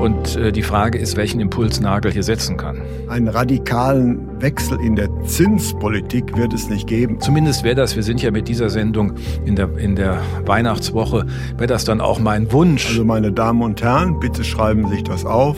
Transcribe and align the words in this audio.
Und 0.00 0.36
äh, 0.36 0.52
die 0.52 0.62
Frage 0.62 0.98
ist, 0.98 1.16
welchen 1.16 1.40
Impuls 1.40 1.80
Nagel 1.80 2.12
hier 2.12 2.22
setzen 2.22 2.56
kann. 2.56 2.82
Einen 3.08 3.28
radikalen 3.28 4.40
Wechsel 4.40 4.78
in 4.80 4.94
der 4.94 5.08
Zinspolitik 5.24 6.36
wird 6.36 6.52
es 6.52 6.68
nicht 6.68 6.86
geben. 6.86 7.20
Zumindest 7.20 7.64
wäre 7.64 7.74
das, 7.74 7.96
wir 7.96 8.02
sind 8.02 8.22
ja 8.22 8.30
mit 8.30 8.48
dieser 8.48 8.70
Sendung 8.70 9.14
in 9.44 9.56
der, 9.56 9.76
in 9.78 9.96
der 9.96 10.22
Weihnachtswoche, 10.46 11.26
wäre 11.56 11.66
das 11.66 11.84
dann 11.84 12.00
auch 12.00 12.20
mein 12.20 12.52
Wunsch. 12.52 12.86
Also 12.88 13.04
meine 13.04 13.32
Damen 13.32 13.62
und 13.62 13.82
Herren, 13.82 14.20
bitte 14.20 14.44
schreiben 14.44 14.86
Sie 14.88 14.96
sich 14.96 15.04
das 15.04 15.24
auf. 15.24 15.56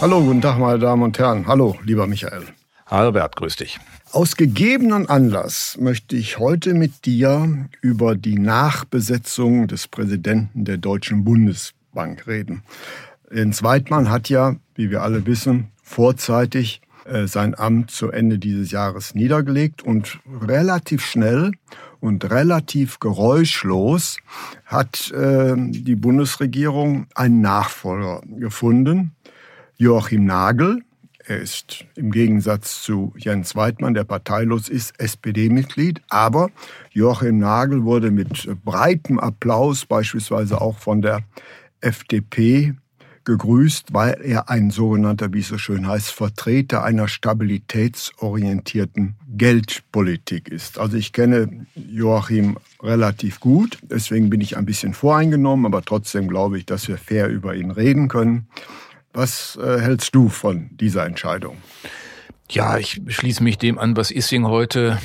Hallo, 0.00 0.20
guten 0.20 0.42
Tag, 0.42 0.58
meine 0.58 0.78
Damen 0.78 1.02
und 1.02 1.18
Herren. 1.18 1.46
Hallo, 1.46 1.76
lieber 1.84 2.06
Michael. 2.06 2.42
Hallo 2.86 3.12
Bert, 3.12 3.36
grüß 3.36 3.56
dich. 3.56 3.80
Aus 4.12 4.36
gegebenen 4.36 5.08
Anlass 5.08 5.78
möchte 5.80 6.16
ich 6.16 6.38
heute 6.38 6.74
mit 6.74 7.06
dir 7.06 7.66
über 7.80 8.14
die 8.14 8.38
Nachbesetzung 8.38 9.68
des 9.68 9.88
Präsidenten 9.88 10.66
der 10.66 10.76
Deutschen 10.76 11.24
Bundesbank 11.24 12.26
reden. 12.26 12.62
Jens 13.32 13.62
Weidmann 13.62 14.10
hat 14.10 14.28
ja, 14.28 14.56
wie 14.74 14.90
wir 14.90 15.02
alle 15.02 15.24
wissen, 15.24 15.68
vorzeitig 15.82 16.82
äh, 17.06 17.26
sein 17.26 17.58
Amt 17.58 17.90
zu 17.90 18.10
Ende 18.10 18.38
dieses 18.38 18.70
Jahres 18.70 19.14
niedergelegt 19.14 19.82
und 19.82 20.18
relativ 20.42 21.06
schnell 21.06 21.52
und 22.00 22.30
relativ 22.30 23.00
geräuschlos 23.00 24.18
hat 24.66 25.10
äh, 25.12 25.54
die 25.56 25.96
Bundesregierung 25.96 27.06
einen 27.14 27.40
Nachfolger 27.40 28.20
gefunden, 28.26 29.16
Joachim 29.78 30.26
Nagel, 30.26 30.82
er 31.26 31.40
ist 31.40 31.84
im 31.96 32.10
Gegensatz 32.10 32.82
zu 32.82 33.14
Jens 33.16 33.56
Weidmann, 33.56 33.94
der 33.94 34.04
parteilos 34.04 34.68
ist, 34.68 35.00
SPD-Mitglied. 35.00 36.02
Aber 36.08 36.50
Joachim 36.92 37.38
Nagel 37.38 37.84
wurde 37.84 38.10
mit 38.10 38.48
breitem 38.64 39.18
Applaus 39.18 39.86
beispielsweise 39.86 40.60
auch 40.60 40.78
von 40.78 41.02
der 41.02 41.22
FDP 41.80 42.74
gegrüßt, 43.24 43.92
weil 43.92 44.20
er 44.22 44.50
ein 44.50 44.70
sogenannter, 44.70 45.32
wie 45.32 45.40
es 45.40 45.48
so 45.48 45.58
schön 45.58 45.88
heißt, 45.88 46.10
Vertreter 46.10 46.84
einer 46.84 47.08
stabilitätsorientierten 47.08 49.14
Geldpolitik 49.28 50.48
ist. 50.48 50.78
Also 50.78 50.98
ich 50.98 51.12
kenne 51.12 51.66
Joachim 51.74 52.58
relativ 52.82 53.40
gut, 53.40 53.78
deswegen 53.82 54.30
bin 54.30 54.42
ich 54.42 54.56
ein 54.56 54.66
bisschen 54.66 54.94
voreingenommen, 54.94 55.66
aber 55.66 55.82
trotzdem 55.82 56.28
glaube 56.28 56.58
ich, 56.58 56.66
dass 56.66 56.86
wir 56.86 56.98
fair 56.98 57.28
über 57.28 57.54
ihn 57.54 57.70
reden 57.70 58.08
können. 58.08 58.46
Was 59.14 59.56
äh, 59.62 59.78
hältst 59.80 60.14
du 60.16 60.28
von 60.28 60.70
dieser 60.76 61.06
Entscheidung? 61.06 61.58
Ja, 62.50 62.76
ich 62.76 63.00
schließe 63.08 63.42
mich 63.42 63.56
dem 63.56 63.78
an, 63.78 63.96
was 63.96 64.10
Issing 64.10 64.46
heute 64.46 64.98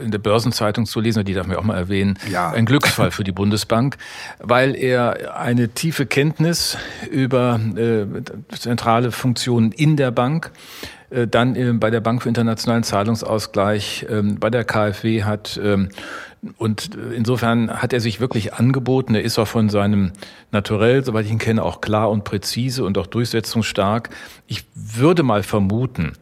in 0.00 0.10
der 0.10 0.18
Börsenzeitung 0.18 0.86
zu 0.86 1.00
lesen 1.00 1.20
hat, 1.20 1.28
die 1.28 1.34
darf 1.34 1.46
man 1.46 1.56
auch 1.56 1.62
mal 1.62 1.76
erwähnen. 1.76 2.18
Ja. 2.32 2.50
Ein 2.50 2.64
Glücksfall 2.64 3.10
für 3.10 3.24
die 3.24 3.32
Bundesbank, 3.32 3.98
weil 4.38 4.74
er 4.74 5.38
eine 5.38 5.68
tiefe 5.68 6.06
Kenntnis 6.06 6.78
über 7.10 7.60
äh, 7.76 8.06
zentrale 8.56 9.12
Funktionen 9.12 9.72
in 9.72 9.96
der 9.96 10.10
Bank, 10.10 10.50
äh, 11.10 11.26
dann 11.26 11.56
äh, 11.56 11.74
bei 11.74 11.90
der 11.90 12.00
Bank 12.00 12.22
für 12.22 12.30
internationalen 12.30 12.84
Zahlungsausgleich, 12.84 14.06
ähm, 14.08 14.38
bei 14.40 14.48
der 14.48 14.64
KfW 14.64 15.24
hat 15.24 15.60
ähm, 15.62 15.90
und 16.56 16.90
insofern 17.14 17.82
hat 17.82 17.92
er 17.92 18.00
sich 18.00 18.20
wirklich 18.20 18.54
angeboten. 18.54 19.14
Er 19.14 19.22
ist 19.22 19.38
auch 19.38 19.48
von 19.48 19.68
seinem 19.68 20.12
Naturell, 20.52 21.04
soweit 21.04 21.26
ich 21.26 21.32
ihn 21.32 21.38
kenne, 21.38 21.62
auch 21.62 21.80
klar 21.80 22.10
und 22.10 22.24
präzise 22.24 22.84
und 22.84 22.96
auch 22.96 23.08
durchsetzungsstark. 23.08 24.10
Ich 24.46 24.64
würde 24.74 25.24
mal 25.24 25.42
vermuten, 25.42 26.12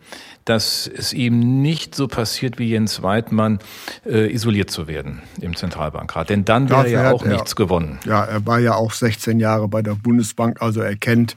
dass 0.47 0.87
es 0.87 1.13
ihm 1.13 1.61
nicht 1.61 1.95
so 1.95 2.09
passiert 2.09 2.59
wie 2.59 2.71
Jens 2.71 3.03
Weidmann, 3.03 3.59
äh, 4.07 4.33
isoliert 4.33 4.71
zu 4.71 4.87
werden 4.87 5.23
im 5.41 5.55
Zentralbankrat. 5.55 6.31
Denn 6.31 6.45
dann 6.45 6.71
wäre 6.71 6.89
ja 6.91 7.13
auch 7.13 7.25
er, 7.25 7.33
nichts 7.33 7.55
gewonnen. 7.55 7.99
Ja, 8.07 8.25
er 8.25 8.47
war 8.47 8.59
ja 8.59 8.75
auch 8.75 8.93
16 8.93 9.39
Jahre 9.41 9.69
bei 9.69 9.83
der 9.83 9.95
Bundesbank, 9.95 10.63
also 10.63 10.81
er 10.81 10.97
kennt 10.97 11.37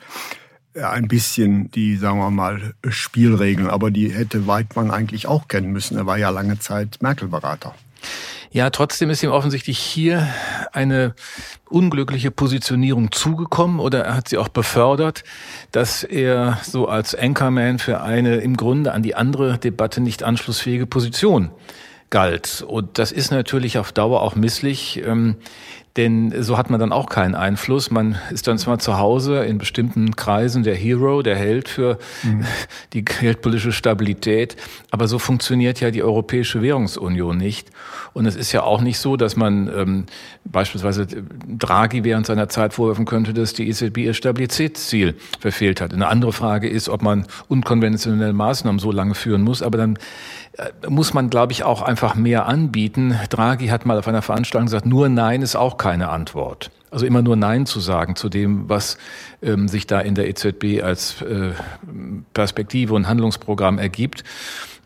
ein 0.75 1.07
bisschen 1.07 1.71
die, 1.71 1.97
sagen 1.97 2.19
wir 2.19 2.31
mal, 2.31 2.73
Spielregeln. 2.87 3.69
Aber 3.69 3.91
die 3.91 4.11
hätte 4.11 4.47
Weidmann 4.47 4.91
eigentlich 4.91 5.27
auch 5.27 5.47
kennen 5.47 5.71
müssen. 5.71 5.97
Er 5.97 6.05
war 6.05 6.17
ja 6.17 6.29
lange 6.29 6.59
Zeit 6.59 6.99
Merkel-Berater. 7.01 7.73
Ja, 8.51 8.71
trotzdem 8.71 9.11
ist 9.11 9.21
ihm 9.21 9.29
offensichtlich 9.29 9.77
hier 9.77 10.27
eine 10.71 11.13
unglückliche 11.69 12.31
Positionierung 12.31 13.11
zugekommen 13.11 13.79
oder 13.79 14.05
er 14.05 14.15
hat 14.15 14.27
sie 14.27 14.39
auch 14.39 14.47
befördert, 14.47 15.23
dass 15.71 16.03
er 16.03 16.57
so 16.63 16.87
als 16.87 17.13
Anchorman 17.13 17.77
für 17.77 18.01
eine 18.01 18.37
im 18.37 18.57
Grunde 18.57 18.91
an 18.91 19.03
die 19.03 19.13
andere 19.13 19.59
Debatte 19.59 20.01
nicht 20.01 20.23
anschlussfähige 20.23 20.87
Position 20.87 21.51
galt. 22.09 22.63
Und 22.67 22.97
das 22.97 23.11
ist 23.11 23.29
natürlich 23.29 23.77
auf 23.77 23.91
Dauer 23.91 24.23
auch 24.23 24.35
misslich. 24.35 24.99
Ähm, 25.05 25.35
denn 25.99 26.33
so 26.41 26.57
hat 26.57 26.69
man 26.69 26.79
dann 26.79 26.93
auch 26.93 27.09
keinen 27.09 27.35
Einfluss. 27.35 27.91
Man 27.91 28.17
ist 28.31 28.47
dann 28.47 28.57
zwar 28.57 28.79
zu 28.79 28.97
Hause 28.97 29.43
in 29.43 29.57
bestimmten 29.57 30.15
Kreisen 30.15 30.63
der 30.63 30.73
Hero, 30.73 31.21
der 31.23 31.35
Held 31.35 31.67
für 31.67 31.99
mhm. 32.23 32.45
die 32.93 33.03
geldpolitische 33.03 33.73
Stabilität, 33.73 34.55
aber 34.91 35.09
so 35.09 35.19
funktioniert 35.19 35.81
ja 35.81 35.91
die 35.91 36.01
Europäische 36.01 36.61
Währungsunion 36.61 37.37
nicht. 37.37 37.69
Und 38.13 38.25
es 38.25 38.37
ist 38.37 38.53
ja 38.53 38.63
auch 38.63 38.79
nicht 38.79 38.97
so, 38.97 39.17
dass 39.17 39.35
man 39.35 39.69
ähm, 39.75 40.05
beispielsweise 40.45 41.05
Draghi 41.05 42.05
während 42.05 42.25
seiner 42.25 42.47
Zeit 42.47 42.73
vorwerfen 42.73 43.03
könnte, 43.03 43.33
dass 43.33 43.53
die 43.53 43.67
EZB 43.67 43.97
ihr 43.97 44.13
Stabilitätsziel 44.13 45.15
verfehlt 45.41 45.81
hat. 45.81 45.93
Eine 45.93 46.07
andere 46.07 46.31
Frage 46.31 46.69
ist, 46.69 46.87
ob 46.87 47.01
man 47.01 47.25
unkonventionelle 47.49 48.31
Maßnahmen 48.31 48.79
so 48.79 48.93
lange 48.93 49.15
führen 49.15 49.41
muss, 49.41 49.61
aber 49.61 49.77
dann 49.77 49.99
muss 50.87 51.13
man, 51.13 51.29
glaube 51.29 51.51
ich, 51.53 51.63
auch 51.63 51.81
einfach 51.81 52.15
mehr 52.15 52.45
anbieten. 52.45 53.17
Draghi 53.29 53.67
hat 53.67 53.85
mal 53.85 53.97
auf 53.97 54.07
einer 54.07 54.21
Veranstaltung 54.21 54.65
gesagt, 54.65 54.85
nur 54.85 55.09
Nein 55.09 55.41
ist 55.41 55.55
auch 55.55 55.77
keine 55.77 56.09
Antwort. 56.09 56.71
Also 56.91 57.05
immer 57.05 57.21
nur 57.21 57.35
Nein 57.35 57.65
zu 57.65 57.79
sagen 57.79 58.15
zu 58.15 58.29
dem, 58.29 58.67
was 58.67 58.97
ähm, 59.41 59.67
sich 59.67 59.85
da 59.85 59.99
in 59.99 60.15
der 60.15 60.27
EZB 60.27 60.81
als 60.83 61.21
äh, 61.21 61.51
Perspektive 62.33 62.93
und 62.93 63.07
Handlungsprogramm 63.07 63.77
ergibt. 63.77 64.23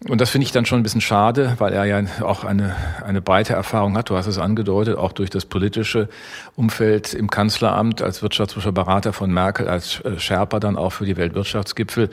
Und 0.10 0.20
das 0.20 0.30
finde 0.30 0.46
ich 0.46 0.52
dann 0.52 0.66
schon 0.66 0.80
ein 0.80 0.84
bisschen 0.84 1.02
schade, 1.02 1.56
weil 1.60 1.72
er 1.72 1.86
ja 1.86 2.02
auch 2.22 2.44
eine, 2.44 2.76
eine 3.06 3.22
breite 3.22 3.54
Erfahrung 3.54 3.98
hat. 3.98 4.10
Du 4.10 4.18
hast 4.18 4.28
es 4.28 4.38
angedeutet, 4.38 4.98
auch 4.98 5.14
durch 5.14 5.30
das 5.30 5.46
politische 5.46 6.10
Umfeld 6.58 7.14
im 7.14 7.30
Kanzleramt 7.30 8.02
als 8.02 8.22
wirtschaftspolitischer 8.22 8.74
Berater 8.74 9.14
von 9.14 9.32
Merkel, 9.32 9.70
als 9.70 10.02
äh, 10.02 10.20
Sherpa 10.20 10.60
dann 10.60 10.76
auch 10.76 10.92
für 10.92 11.06
die 11.06 11.16
Weltwirtschaftsgipfel. 11.16 12.10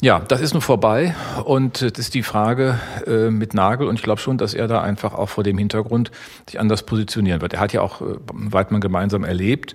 Ja, 0.00 0.20
das 0.20 0.40
ist 0.40 0.52
nun 0.52 0.60
vorbei 0.60 1.16
und 1.44 1.82
das 1.82 1.98
ist 1.98 2.14
die 2.14 2.22
Frage 2.22 2.78
äh, 3.06 3.30
mit 3.30 3.54
Nagel 3.54 3.88
und 3.88 3.96
ich 3.96 4.02
glaube 4.02 4.20
schon, 4.20 4.38
dass 4.38 4.54
er 4.54 4.68
da 4.68 4.80
einfach 4.80 5.14
auch 5.14 5.28
vor 5.28 5.42
dem 5.42 5.58
Hintergrund 5.58 6.12
sich 6.48 6.60
anders 6.60 6.84
positionieren 6.84 7.40
wird. 7.40 7.54
Er 7.54 7.60
hat 7.60 7.72
ja 7.72 7.80
auch 7.80 8.00
äh, 8.00 8.16
Weidmann 8.32 8.80
gemeinsam 8.80 9.24
erlebt, 9.24 9.74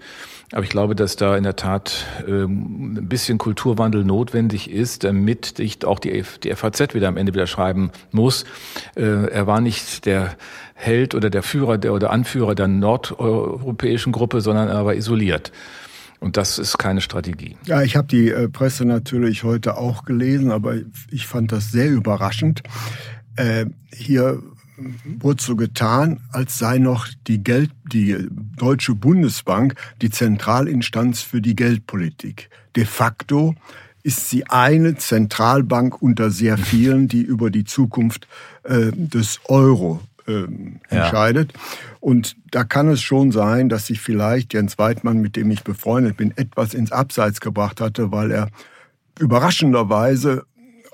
aber 0.53 0.63
ich 0.63 0.69
glaube, 0.69 0.95
dass 0.95 1.15
da 1.15 1.35
in 1.35 1.43
der 1.43 1.55
Tat 1.55 2.05
äh, 2.27 2.43
ein 2.43 3.09
bisschen 3.09 3.39
Kulturwandel 3.39 4.03
notwendig 4.03 4.69
ist, 4.69 5.03
damit 5.03 5.59
ich 5.59 5.83
auch 5.83 5.99
die, 5.99 6.23
die 6.43 6.55
FAZ 6.55 6.93
wieder 6.93 7.07
am 7.07 7.17
Ende 7.17 7.33
wieder 7.33 7.47
schreiben 7.47 7.91
muss. 8.11 8.45
Äh, 8.95 9.29
er 9.29 9.47
war 9.47 9.61
nicht 9.61 10.05
der 10.05 10.35
Held 10.75 11.15
oder 11.15 11.31
der 11.31 11.41
Führer 11.41 11.79
der, 11.79 11.93
oder 11.93 12.11
Anführer 12.11 12.53
der 12.53 12.67
nordeuropäischen 12.67 14.11
Gruppe, 14.11 14.41
sondern 14.41 14.67
er 14.67 14.85
war 14.85 14.93
isoliert. 14.93 15.51
Und 16.19 16.37
das 16.37 16.59
ist 16.59 16.77
keine 16.77 17.01
Strategie. 17.01 17.57
Ja, 17.65 17.81
ich 17.81 17.95
habe 17.95 18.07
die 18.07 18.29
äh, 18.29 18.47
Presse 18.47 18.85
natürlich 18.85 19.43
heute 19.43 19.75
auch 19.75 20.05
gelesen, 20.05 20.51
aber 20.51 20.75
ich 21.09 21.25
fand 21.25 21.51
das 21.51 21.71
sehr 21.71 21.89
überraschend. 21.89 22.61
Äh, 23.35 23.65
hier 23.91 24.41
wurde 25.19 25.41
so 25.41 25.55
getan, 25.55 26.21
als 26.31 26.57
sei 26.57 26.77
noch 26.77 27.07
die 27.27 27.43
Geld, 27.43 27.71
die 27.91 28.27
Deutsche 28.57 28.95
Bundesbank 28.95 29.75
die 30.01 30.09
Zentralinstanz 30.09 31.21
für 31.21 31.41
die 31.41 31.55
Geldpolitik. 31.55 32.49
De 32.75 32.85
facto 32.85 33.55
ist 34.03 34.29
sie 34.29 34.45
eine 34.47 34.95
Zentralbank 34.95 36.01
unter 36.01 36.29
sehr 36.29 36.57
vielen, 36.57 37.07
die 37.07 37.21
über 37.21 37.49
die 37.49 37.63
Zukunft 37.63 38.27
äh, 38.63 38.91
des 38.91 39.39
Euro 39.45 40.01
ähm, 40.27 40.79
entscheidet. 40.89 41.53
Ja. 41.53 41.59
Und 41.99 42.35
da 42.51 42.63
kann 42.63 42.89
es 42.89 43.01
schon 43.01 43.31
sein, 43.31 43.69
dass 43.69 43.87
sich 43.87 44.01
vielleicht 44.01 44.53
Jens 44.53 44.77
Weidmann, 44.77 45.19
mit 45.19 45.35
dem 45.35 45.51
ich 45.51 45.63
befreundet 45.63 46.17
bin, 46.17 46.35
etwas 46.35 46.73
ins 46.73 46.91
Abseits 46.91 47.39
gebracht 47.39 47.81
hatte, 47.81 48.11
weil 48.11 48.31
er 48.31 48.49
überraschenderweise 49.19 50.45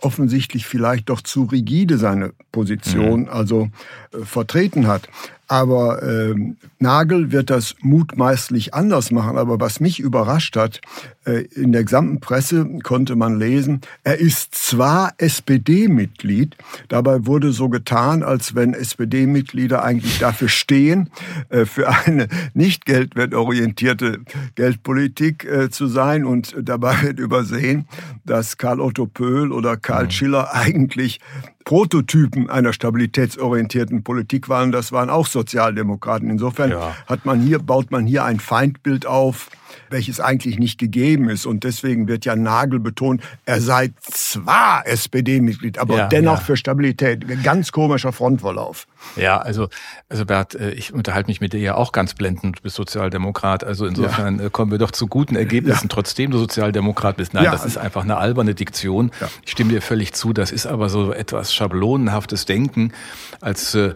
offensichtlich 0.02 0.66
vielleicht 0.66 1.10
doch 1.10 1.22
zu 1.22 1.44
rigide 1.44 1.98
seine 1.98 2.34
Position 2.52 3.22
mhm. 3.22 3.30
also 3.30 3.70
äh, 4.14 4.26
vertreten 4.26 4.88
hat. 4.88 5.10
Aber 5.50 6.04
äh, 6.04 6.36
Nagel 6.78 7.32
wird 7.32 7.50
das 7.50 7.76
mutmaßlich 7.82 8.76
anders 8.76 9.10
machen. 9.10 9.38
Aber 9.38 9.60
was 9.60 9.80
mich 9.80 10.00
überrascht 10.00 10.56
hat, 10.56 10.80
äh, 11.26 11.42
in 11.56 11.72
der 11.72 11.84
gesamten 11.84 12.20
Presse 12.20 12.68
konnte 12.84 13.16
man 13.16 13.40
lesen, 13.40 13.82
er 14.04 14.20
ist 14.20 14.54
zwar 14.54 15.14
SPD-Mitglied, 15.18 16.56
dabei 16.88 17.26
wurde 17.26 17.52
so 17.52 17.68
getan, 17.68 18.22
als 18.22 18.54
wenn 18.54 18.76
SPD-Mitglieder 18.76 19.84
eigentlich 19.84 20.20
dafür 20.20 20.50
stehen, 20.50 21.10
äh, 21.50 21.66
für 21.66 21.90
eine 21.90 22.28
nicht 22.54 22.86
geldwertorientierte 22.86 24.20
Geldpolitik 24.54 25.46
äh, 25.46 25.72
zu 25.72 25.88
sein. 25.88 26.26
Und 26.26 26.56
dabei 26.62 27.02
wird 27.02 27.20
übersehen, 27.20 27.88
dass 28.24 28.58
Karl 28.58 28.80
Otto 28.80 29.08
Pöhl 29.08 29.52
oder 29.52 29.76
Karl. 29.76 30.12
Schiller 30.12 30.54
eigentlich 30.54 31.20
Prototypen 31.66 32.50
einer 32.50 32.74
stabilitätsorientierten 32.74 34.04
Politik 34.04 34.50
waren. 34.50 34.72
Das 34.72 34.92
waren 34.92 35.10
auch 35.10 35.28
Sozialdemokraten. 35.28 36.30
Insofern 36.30 36.72
ja. 36.72 36.96
hat 37.06 37.26
man 37.26 37.42
hier, 37.42 37.60
baut 37.60 37.92
man 37.92 38.06
hier 38.06 38.24
ein 38.26 38.40
Feindbild 38.40 39.06
auf, 39.06 39.50
welches 39.90 40.20
eigentlich 40.20 40.60
nicht 40.60 40.78
gegeben 40.80 41.30
ist. 41.30 41.46
Und 41.46 41.64
deswegen 41.64 42.08
wird 42.08 42.26
ja 42.26 42.36
Nagel 42.36 42.80
betont, 42.80 43.22
er 43.46 43.62
sei 43.62 43.92
zwar 44.02 44.88
SPD-Mitglied, 44.88 45.78
aber 45.78 45.98
ja, 45.98 46.08
dennoch 46.08 46.40
ja. 46.40 46.44
für 46.44 46.58
Stabilität. 46.58 47.26
Ganz 47.44 47.72
komischer 47.72 48.12
Frontverlauf. 48.12 48.88
Ja, 49.16 49.38
also, 49.38 49.70
also 50.10 50.26
Bert, 50.26 50.56
äh, 50.56 50.72
ich 50.72 50.94
unterhalte 50.94 51.30
mich 51.30 51.42
mit 51.42 51.54
dir 51.54 51.60
ja 51.60 51.76
auch 51.76 51.92
ganz 51.92 52.14
blendend, 52.14 52.60
du 52.60 52.62
bist 52.64 52.76
Sozialdemokrat. 52.76 53.64
Also 53.64 53.86
insofern 53.86 54.40
ja. 54.40 54.46
Äh, 54.46 54.50
kommen 54.50 54.72
wir 54.72 54.78
doch 54.78 54.92
zu 54.92 55.08
guten 55.08 55.36
Ergebnissen, 55.36 55.90
trotzdem 55.90 56.32
du 56.32 56.38
Sozialdemokrat 56.38 57.18
bist. 57.18 57.34
Nein, 57.34 57.46
das 57.46 57.66
ist 57.66 57.78
einfach 57.78 58.04
eine 58.04 58.18
alberne 58.18 58.56
Diktion. 58.56 59.12
Ich 59.46 59.52
stimme 59.52 59.72
dir 59.72 59.82
völlig 59.82 60.14
zu. 60.14 60.34
Das 60.34 60.52
ist 60.52 60.66
aber 60.66 60.90
so 60.90 61.14
etwas 61.14 61.54
schablonenhaftes 61.54 62.46
Denken, 62.46 62.94
als 63.42 63.76
äh, 63.76 63.94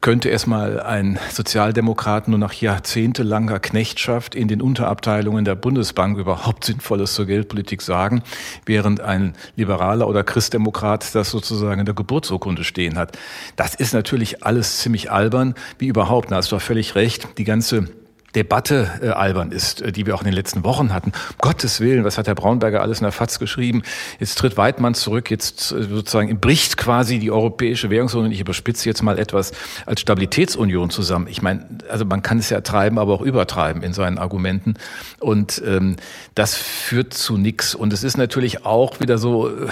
könnte 0.00 0.28
erstmal 0.28 0.80
ein 0.80 1.18
Sozialdemokrat 1.30 2.28
nur 2.28 2.38
nach 2.38 2.52
jahrzehntelanger 2.52 3.60
Knechtschaft 3.60 4.34
in 4.34 4.48
den 4.48 4.60
Unterabteilungen 4.60 5.44
der 5.44 5.54
Bundesbank 5.54 6.18
überhaupt 6.18 6.64
Sinnvolles 6.64 7.14
zur 7.14 7.26
Geldpolitik 7.26 7.80
sagen, 7.80 8.22
während 8.66 9.00
ein 9.00 9.34
Liberaler 9.56 10.06
oder 10.06 10.22
Christdemokrat 10.22 11.14
das 11.14 11.30
sozusagen 11.30 11.80
in 11.80 11.86
der 11.86 11.94
Geburtsurkunde 11.94 12.64
stehen 12.64 12.98
hat. 12.98 13.16
Das 13.56 13.74
ist 13.74 13.94
natürlich 13.94 14.44
alles 14.44 14.78
ziemlich 14.80 15.10
albern, 15.10 15.54
wie 15.78 15.88
überhaupt. 15.88 16.30
Da 16.30 16.36
hast 16.36 16.52
du 16.52 16.58
völlig 16.58 16.94
recht. 16.94 17.38
Die 17.38 17.44
ganze 17.44 17.88
Debatte 18.34 18.90
äh, 19.02 19.08
albern 19.08 19.52
ist, 19.52 19.82
äh, 19.82 19.92
die 19.92 20.06
wir 20.06 20.14
auch 20.14 20.20
in 20.20 20.26
den 20.26 20.34
letzten 20.34 20.64
Wochen 20.64 20.92
hatten. 20.92 21.12
Um 21.12 21.34
Gottes 21.38 21.80
Willen, 21.80 22.04
was 22.04 22.18
hat 22.18 22.26
Herr 22.28 22.34
Braunberger 22.34 22.80
alles 22.80 23.00
in 23.00 23.04
der 23.04 23.12
FAZ 23.12 23.38
geschrieben? 23.38 23.82
Jetzt 24.18 24.38
tritt 24.38 24.56
Weidmann 24.56 24.94
zurück, 24.94 25.30
jetzt 25.30 25.72
äh, 25.72 25.82
sozusagen 25.82 26.38
bricht 26.40 26.76
quasi 26.76 27.18
die 27.18 27.30
Europäische 27.30 27.90
Währungsunion, 27.90 28.32
ich 28.32 28.40
überspitze 28.40 28.88
jetzt 28.88 29.02
mal 29.02 29.18
etwas, 29.18 29.52
als 29.86 30.00
Stabilitätsunion 30.00 30.90
zusammen. 30.90 31.26
Ich 31.28 31.42
meine, 31.42 31.66
also 31.88 32.04
man 32.04 32.22
kann 32.22 32.38
es 32.38 32.50
ja 32.50 32.60
treiben, 32.60 32.98
aber 32.98 33.14
auch 33.14 33.22
übertreiben 33.22 33.82
in 33.82 33.92
seinen 33.92 34.18
Argumenten. 34.18 34.74
Und 35.18 35.60
ähm, 35.66 35.96
das 36.34 36.54
führt 36.54 37.14
zu 37.14 37.36
nichts. 37.36 37.74
Und 37.74 37.92
es 37.92 38.04
ist 38.04 38.16
natürlich 38.16 38.64
auch 38.64 39.00
wieder 39.00 39.18
so, 39.18 39.48
äh, 39.48 39.68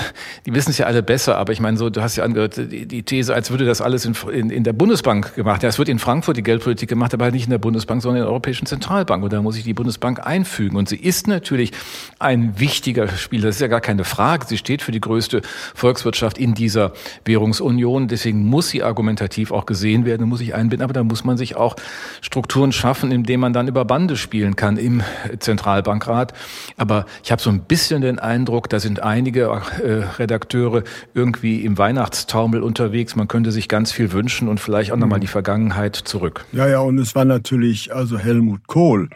die 0.47 0.55
wissen 0.55 0.71
es 0.71 0.79
ja 0.79 0.87
alle 0.87 1.03
besser, 1.03 1.37
aber 1.39 1.53
ich 1.53 1.61
meine, 1.61 1.77
so, 1.77 1.91
du 1.91 2.03
hast 2.03 2.17
ja 2.17 2.25
angehört, 2.25 2.57
die, 2.57 2.87
die 2.87 3.03
These, 3.03 3.35
als 3.35 3.51
würde 3.51 3.65
das 3.65 3.81
alles 3.81 4.05
in, 4.05 4.15
in, 4.33 4.51
in 4.51 4.65
der 4.65 4.73
Bundesbank 4.73 5.35
gemacht. 5.35 5.63
Ja, 5.63 5.69
es 5.69 5.79
wird 5.79 5.89
in 5.89 5.99
Frankfurt 5.99 6.37
die 6.37 6.43
Geldpolitik 6.43 6.89
gemacht, 6.89 7.15
aber 7.15 7.25
halt 7.25 7.35
nicht 7.35 7.45
in 7.45 7.51
der 7.51 7.59
Bundesbank, 7.59 8.03
sondern 8.03 8.19
in 8.19 8.23
der 8.25 8.31
Europäischen 8.31 8.48
Europäischen 8.49 8.67
Zentralbank. 8.67 9.23
Und 9.23 9.33
da 9.33 9.43
muss 9.43 9.59
ich 9.59 9.65
die 9.65 9.75
Bundesbank 9.75 10.27
einfügen. 10.27 10.79
Und 10.79 10.89
sie 10.89 10.97
ist 10.97 11.27
natürlich 11.27 11.73
ein 12.19 12.59
wichtiger 12.59 13.07
Spieler. 13.09 13.49
Das 13.49 13.57
ist 13.57 13.61
ja 13.61 13.67
gar 13.67 13.83
keine 13.83 14.05
Frage. 14.05 14.47
Sie 14.47 14.57
steht 14.57 14.81
für 14.81 14.91
die 14.91 15.01
größte 15.01 15.43
Volkswirtschaft 15.75 16.39
in 16.39 16.55
dieser 16.55 16.93
Währungsunion. 17.27 18.09
Deswegen 18.09 18.47
muss 18.47 18.71
sie 18.71 18.83
argumentativ 18.83 19.53
auch 19.53 19.67
gesehen 19.67 20.07
werden 20.07 20.23
und 20.23 20.29
muss 20.31 20.39
sich 20.39 20.55
einbinden. 20.55 20.83
Aber 20.83 20.95
da 20.95 21.05
muss 21.05 21.25
man 21.25 21.37
sich 21.37 21.57
auch 21.57 21.77
Strukturen 22.23 22.73
schaffen, 22.73 23.13
indem 23.13 23.41
man 23.41 23.53
dann 23.53 23.69
über 23.69 23.85
Bande 23.85 24.17
spielen 24.17 24.57
kann 24.57 24.79
im 24.79 25.03
Zentralbankrat. 25.39 26.33
Aber 26.79 27.05
ich 27.23 27.31
habe 27.31 27.43
so 27.43 27.51
ein 27.51 27.61
bisschen 27.61 28.01
den 28.01 28.19
Eindruck, 28.19 28.71
da 28.71 28.81
sind 28.81 29.03
einige 29.03 29.61
äh, 29.83 30.05
Redakteure 30.19 30.85
irgendwie 31.13 31.67
im 31.67 31.77
Weihnachtstaumel 31.77 32.63
unterwegs. 32.63 33.15
Man 33.15 33.29
könnte 33.29 33.53
sich 33.53 33.69
ganz 33.69 33.93
viel 33.93 34.13
wünschen 34.13 34.49
und 34.49 34.59
vielleicht 34.59 34.93
auch 34.93 34.97
nochmal 34.97 35.19
mhm. 35.19 35.23
die 35.23 35.27
Vergangenheit 35.27 35.97
zurück. 35.97 36.47
Ja, 36.53 36.67
ja, 36.67 36.81
und 36.81 36.99
es 36.99 37.15
war 37.15 37.27
natürlich 37.27 37.95
also 37.95 38.19
hell 38.19 38.38
Helmut 38.39 38.69
Kohl, 38.69 39.09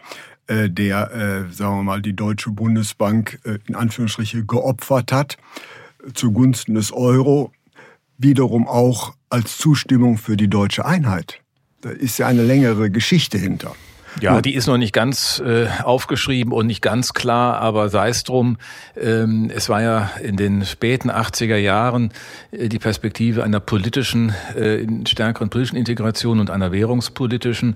äh, 0.47 0.69
der, 0.69 1.11
äh, 1.11 1.53
sagen 1.53 1.77
wir 1.77 1.83
mal, 1.83 2.01
die 2.01 2.15
Deutsche 2.15 2.51
Bundesbank 2.51 3.39
äh, 3.45 3.59
in 3.67 3.75
Anführungsstriche 3.75 4.45
geopfert 4.45 5.11
hat 5.11 5.37
zugunsten 6.13 6.75
des 6.75 6.91
Euro, 6.91 7.53
wiederum 8.17 8.67
auch 8.67 9.15
als 9.29 9.57
Zustimmung 9.57 10.17
für 10.17 10.35
die 10.35 10.49
deutsche 10.49 10.85
Einheit. 10.85 11.39
Da 11.79 11.89
ist 11.91 12.17
ja 12.17 12.27
eine 12.27 12.43
längere 12.43 12.89
Geschichte 12.89 13.37
hinter. 13.37 13.73
Ja, 14.21 14.41
die 14.41 14.53
ist 14.53 14.67
noch 14.67 14.77
nicht 14.77 14.93
ganz 14.93 15.41
äh, 15.45 15.67
aufgeschrieben 15.83 16.53
und 16.53 16.67
nicht 16.67 16.81
ganz 16.81 17.13
klar, 17.13 17.59
aber 17.59 17.89
sei 17.89 18.09
es 18.09 18.23
drum. 18.23 18.57
Ähm, 18.99 19.51
es 19.53 19.69
war 19.69 19.81
ja 19.81 20.11
in 20.21 20.37
den 20.37 20.65
späten 20.65 21.09
80er 21.09 21.57
Jahren 21.57 22.11
äh, 22.51 22.69
die 22.69 22.79
Perspektive 22.79 23.43
einer 23.43 23.59
politischen, 23.59 24.33
äh, 24.55 24.85
stärkeren 25.07 25.49
politischen 25.49 25.77
Integration 25.77 26.39
und 26.39 26.49
einer 26.49 26.71
währungspolitischen. 26.71 27.75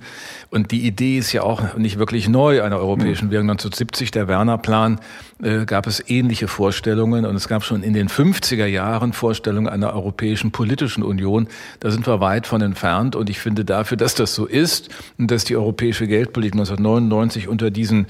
Und 0.49 0.71
die 0.71 0.85
Idee 0.85 1.17
ist 1.17 1.31
ja 1.33 1.43
auch 1.43 1.75
nicht 1.75 1.97
wirklich 1.97 2.27
neu 2.29 2.61
einer 2.61 2.77
europäischen 2.77 3.31
Währung. 3.31 3.49
1970, 3.49 4.11
der 4.11 4.27
Werner-Plan, 4.27 4.99
äh, 5.41 5.65
gab 5.65 5.85
es 5.87 6.03
ähnliche 6.09 6.47
Vorstellungen 6.47 7.25
und 7.25 7.35
es 7.35 7.47
gab 7.47 7.63
schon 7.63 7.83
in 7.83 7.93
den 7.93 8.09
50er 8.09 8.65
Jahren 8.65 9.13
Vorstellungen 9.13 9.69
einer 9.69 9.93
europäischen 9.93 10.51
politischen 10.51 11.03
Union. 11.03 11.47
Da 11.79 11.91
sind 11.91 12.07
wir 12.07 12.19
weit 12.19 12.47
von 12.47 12.61
entfernt 12.61 13.15
und 13.15 13.29
ich 13.29 13.39
finde 13.39 13.63
dafür, 13.63 13.97
dass 13.97 14.15
das 14.15 14.33
so 14.33 14.45
ist 14.45 14.89
und 15.17 15.29
dass 15.29 15.43
die 15.43 15.55
europäische 15.55 16.07
Geld 16.07 16.26
Weltpolitik 16.27 16.53
1999 16.53 17.47
unter 17.47 17.71
diesen 17.71 18.07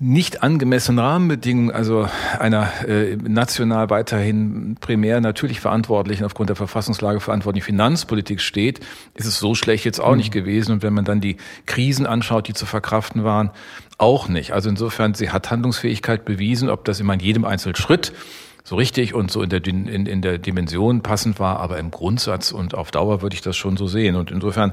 nicht 0.00 0.42
angemessenen 0.42 0.98
Rahmenbedingungen, 0.98 1.70
also 1.70 2.08
einer 2.38 2.68
äh, 2.86 3.16
national 3.16 3.90
weiterhin 3.90 4.76
primär 4.80 5.20
natürlich 5.20 5.60
verantwortlichen, 5.60 6.24
aufgrund 6.24 6.48
der 6.48 6.56
Verfassungslage 6.56 7.20
verantwortlichen 7.20 7.66
Finanzpolitik 7.66 8.40
steht, 8.40 8.80
ist 9.14 9.26
es 9.26 9.38
so 9.38 9.54
schlecht 9.54 9.84
jetzt 9.84 10.00
auch 10.00 10.10
mhm. 10.10 10.18
nicht 10.18 10.32
gewesen. 10.32 10.72
Und 10.72 10.82
wenn 10.82 10.92
man 10.94 11.04
dann 11.04 11.20
die 11.20 11.36
Krisen 11.66 12.06
anschaut, 12.06 12.48
die 12.48 12.54
zu 12.54 12.66
verkraften 12.66 13.22
waren, 13.22 13.50
auch 13.96 14.28
nicht. 14.28 14.52
Also 14.52 14.68
insofern, 14.68 15.14
sie 15.14 15.30
hat 15.30 15.50
Handlungsfähigkeit 15.52 16.24
bewiesen, 16.24 16.70
ob 16.70 16.84
das 16.84 16.98
immer 16.98 17.14
in 17.14 17.20
jedem 17.20 17.44
einzelnen 17.44 17.76
Schritt 17.76 18.12
so 18.66 18.76
richtig 18.76 19.12
und 19.12 19.30
so 19.30 19.42
in 19.42 19.50
der, 19.50 19.66
in, 19.66 20.06
in 20.06 20.22
der 20.22 20.38
Dimension 20.38 21.02
passend 21.02 21.38
war, 21.38 21.60
aber 21.60 21.78
im 21.78 21.90
Grundsatz 21.90 22.50
und 22.50 22.74
auf 22.74 22.90
Dauer 22.90 23.20
würde 23.20 23.34
ich 23.34 23.42
das 23.42 23.58
schon 23.58 23.76
so 23.76 23.86
sehen. 23.86 24.16
Und 24.16 24.30
insofern, 24.30 24.72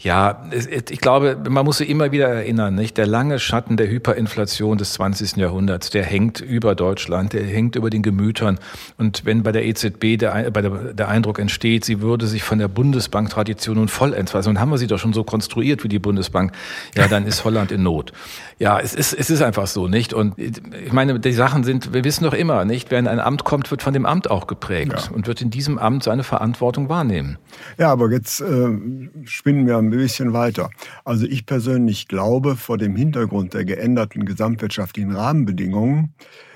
ja, 0.00 0.42
ich 0.88 1.00
glaube, 1.02 1.36
man 1.46 1.66
muss 1.66 1.76
sich 1.76 1.90
immer 1.90 2.12
wieder 2.12 2.28
erinnern, 2.28 2.74
nicht? 2.74 2.96
Der 2.96 3.06
lange 3.06 3.38
Schatten 3.38 3.76
der 3.76 3.90
Hyperinflation 3.90 4.78
des 4.78 4.94
20. 4.94 5.36
Jahrhunderts, 5.36 5.90
der 5.90 6.02
hängt 6.02 6.40
über 6.40 6.74
Deutschland, 6.74 7.34
der 7.34 7.44
hängt 7.44 7.76
über 7.76 7.90
den 7.90 8.02
Gemütern. 8.02 8.58
Und 8.96 9.26
wenn 9.26 9.42
bei 9.42 9.52
der 9.52 9.66
EZB 9.66 10.16
der, 10.18 10.50
bei 10.50 10.62
der, 10.62 10.94
der 10.94 11.08
Eindruck 11.08 11.38
entsteht, 11.38 11.84
sie 11.84 12.00
würde 12.00 12.26
sich 12.26 12.42
von 12.42 12.58
der 12.58 12.68
Bundesbank-Tradition 12.68 13.76
nun 13.76 13.88
vollends, 13.88 14.34
also 14.34 14.48
und 14.48 14.60
haben 14.60 14.70
wir 14.70 14.78
sie 14.78 14.86
doch 14.86 14.98
schon 14.98 15.12
so 15.12 15.24
konstruiert 15.24 15.84
wie 15.84 15.88
die 15.88 15.98
Bundesbank, 15.98 16.52
ja, 16.96 17.06
dann 17.06 17.26
ist 17.26 17.44
Holland 17.44 17.70
in 17.70 17.82
Not. 17.82 18.14
Ja, 18.58 18.80
es 18.80 18.94
ist, 18.94 19.12
es 19.12 19.28
ist 19.28 19.42
einfach 19.42 19.66
so, 19.66 19.88
nicht? 19.88 20.14
Und 20.14 20.38
ich 20.38 20.92
meine, 20.92 21.20
die 21.20 21.32
Sachen 21.32 21.64
sind, 21.64 21.92
wir 21.92 22.02
wissen 22.04 22.24
doch 22.24 22.32
immer, 22.32 22.64
nicht? 22.64 22.90
Wer 22.90 23.00
in 23.00 23.08
ein 23.08 23.25
Amt 23.26 23.44
kommt, 23.44 23.70
wird 23.70 23.82
von 23.82 23.92
dem 23.92 24.06
Amt 24.06 24.30
auch 24.30 24.46
geprägt 24.46 24.92
ja. 25.10 25.14
und 25.14 25.26
wird 25.26 25.42
in 25.42 25.50
diesem 25.50 25.78
Amt 25.78 26.04
seine 26.04 26.22
Verantwortung 26.22 26.88
wahrnehmen. 26.88 27.38
Ja, 27.76 27.90
aber 27.90 28.10
jetzt 28.10 28.40
äh, 28.40 28.78
spinnen 29.24 29.66
wir 29.66 29.76
ein 29.76 29.90
bisschen 29.90 30.32
weiter. 30.32 30.70
Also 31.04 31.26
ich 31.26 31.44
persönlich 31.44 32.08
glaube, 32.08 32.56
vor 32.56 32.78
dem 32.78 32.96
Hintergrund 32.96 33.52
der 33.52 33.64
geänderten 33.64 34.24
gesamtwirtschaftlichen 34.24 35.14
Rahmenbedingungen 35.14 36.14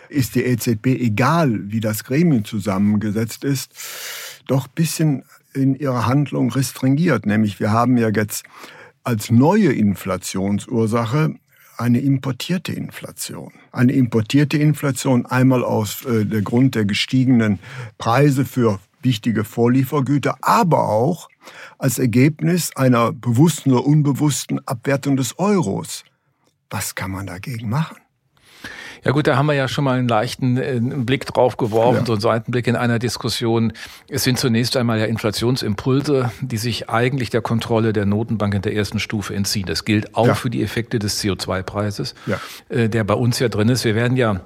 ist 0.09 0.35
die 0.35 0.45
EZB, 0.45 0.87
egal 0.87 1.71
wie 1.71 1.81
das 1.81 2.05
Gremium 2.05 2.45
zusammengesetzt 2.45 3.45
ist, 3.45 3.73
doch 4.47 4.67
ein 4.67 4.75
bisschen 4.75 5.25
in 5.53 5.75
ihrer 5.75 6.07
Handlung 6.07 6.51
restringiert. 6.51 7.27
Nämlich 7.27 7.61
wir 7.61 7.73
haben 7.73 7.97
ja 7.97 8.09
jetzt 8.09 8.45
als 9.05 9.31
neue 9.31 9.73
Inflationsursache 9.73 11.35
eine 11.81 12.01
importierte 12.01 12.73
Inflation. 12.73 13.53
Eine 13.73 13.93
importierte 13.93 14.59
Inflation 14.59 15.25
einmal 15.27 15.65
aus 15.65 16.05
äh, 16.05 16.27
der 16.27 16.43
Grund 16.43 16.75
der 16.75 16.85
gestiegenen 16.85 17.59
Preise 17.97 18.45
für 18.45 18.79
wichtige 19.03 19.45
Vorliefergüter, 19.45 20.37
aber 20.43 20.89
auch 20.89 21.29
als 21.79 21.99
Ergebnis 21.99 22.77
einer 22.77 23.13
bewussten 23.13 23.73
oder 23.73 23.87
unbewussten 23.87 24.61
Abwertung 24.67 25.17
des 25.17 25.39
Euros. 25.39 26.05
Was 26.69 26.95
kann 26.95 27.11
man 27.11 27.27
dagegen 27.27 27.71
machen? 27.71 27.97
Ja 29.05 29.13
gut, 29.13 29.27
da 29.27 29.37
haben 29.37 29.47
wir 29.47 29.55
ja 29.55 29.69
schon 29.69 29.85
mal 29.85 29.99
einen 29.99 30.09
leichten 30.09 30.57
äh, 30.57 30.79
Blick 30.81 31.27
drauf 31.27 31.57
geworfen, 31.57 32.01
ja. 32.01 32.07
so 32.07 32.13
einen 32.13 32.21
Seitenblick 32.21 32.67
in 32.67 32.77
einer 32.77 32.99
Diskussion. 32.99 33.73
Es 34.09 34.25
sind 34.25 34.39
zunächst 34.39 34.77
einmal 34.77 34.99
ja 34.99 35.07
Inflationsimpulse, 35.07 36.31
die 36.41 36.59
sich 36.59 36.91
eigentlich 36.91 37.31
der 37.31 37.41
Kontrolle 37.41 37.93
der 37.93 38.07
Notenbank 38.07 38.55
in 38.55 38.63
der 38.63 38.75
ersten 38.75 38.99
Stufe 38.99 39.35
entziehen. 39.35 39.67
Das 39.67 39.85
gilt 39.85 40.15
auch 40.15 40.27
ja. 40.27 40.35
für 40.35 40.51
die 40.51 40.63
Effekte 40.63 40.99
des 40.99 41.23
CO2-Preises, 41.23 42.15
ja. 42.27 42.39
Äh, 42.69 42.89
der 42.89 43.05
bei 43.05 43.15
uns 43.15 43.39
ja 43.39 43.49
drin 43.49 43.69
ist. 43.69 43.85
Wir 43.85 43.95
werden 43.95 44.17
ja 44.17 44.41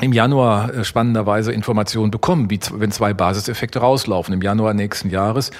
im 0.00 0.12
Januar 0.12 0.72
äh, 0.72 0.84
spannenderweise 0.84 1.52
Informationen 1.52 2.10
bekommen, 2.10 2.50
wie 2.50 2.60
wenn 2.74 2.92
zwei 2.92 3.14
Basiseffekte 3.14 3.80
rauslaufen. 3.80 4.32
Im 4.32 4.42
Januar 4.42 4.74
nächsten 4.74 5.10
Jahres 5.10 5.50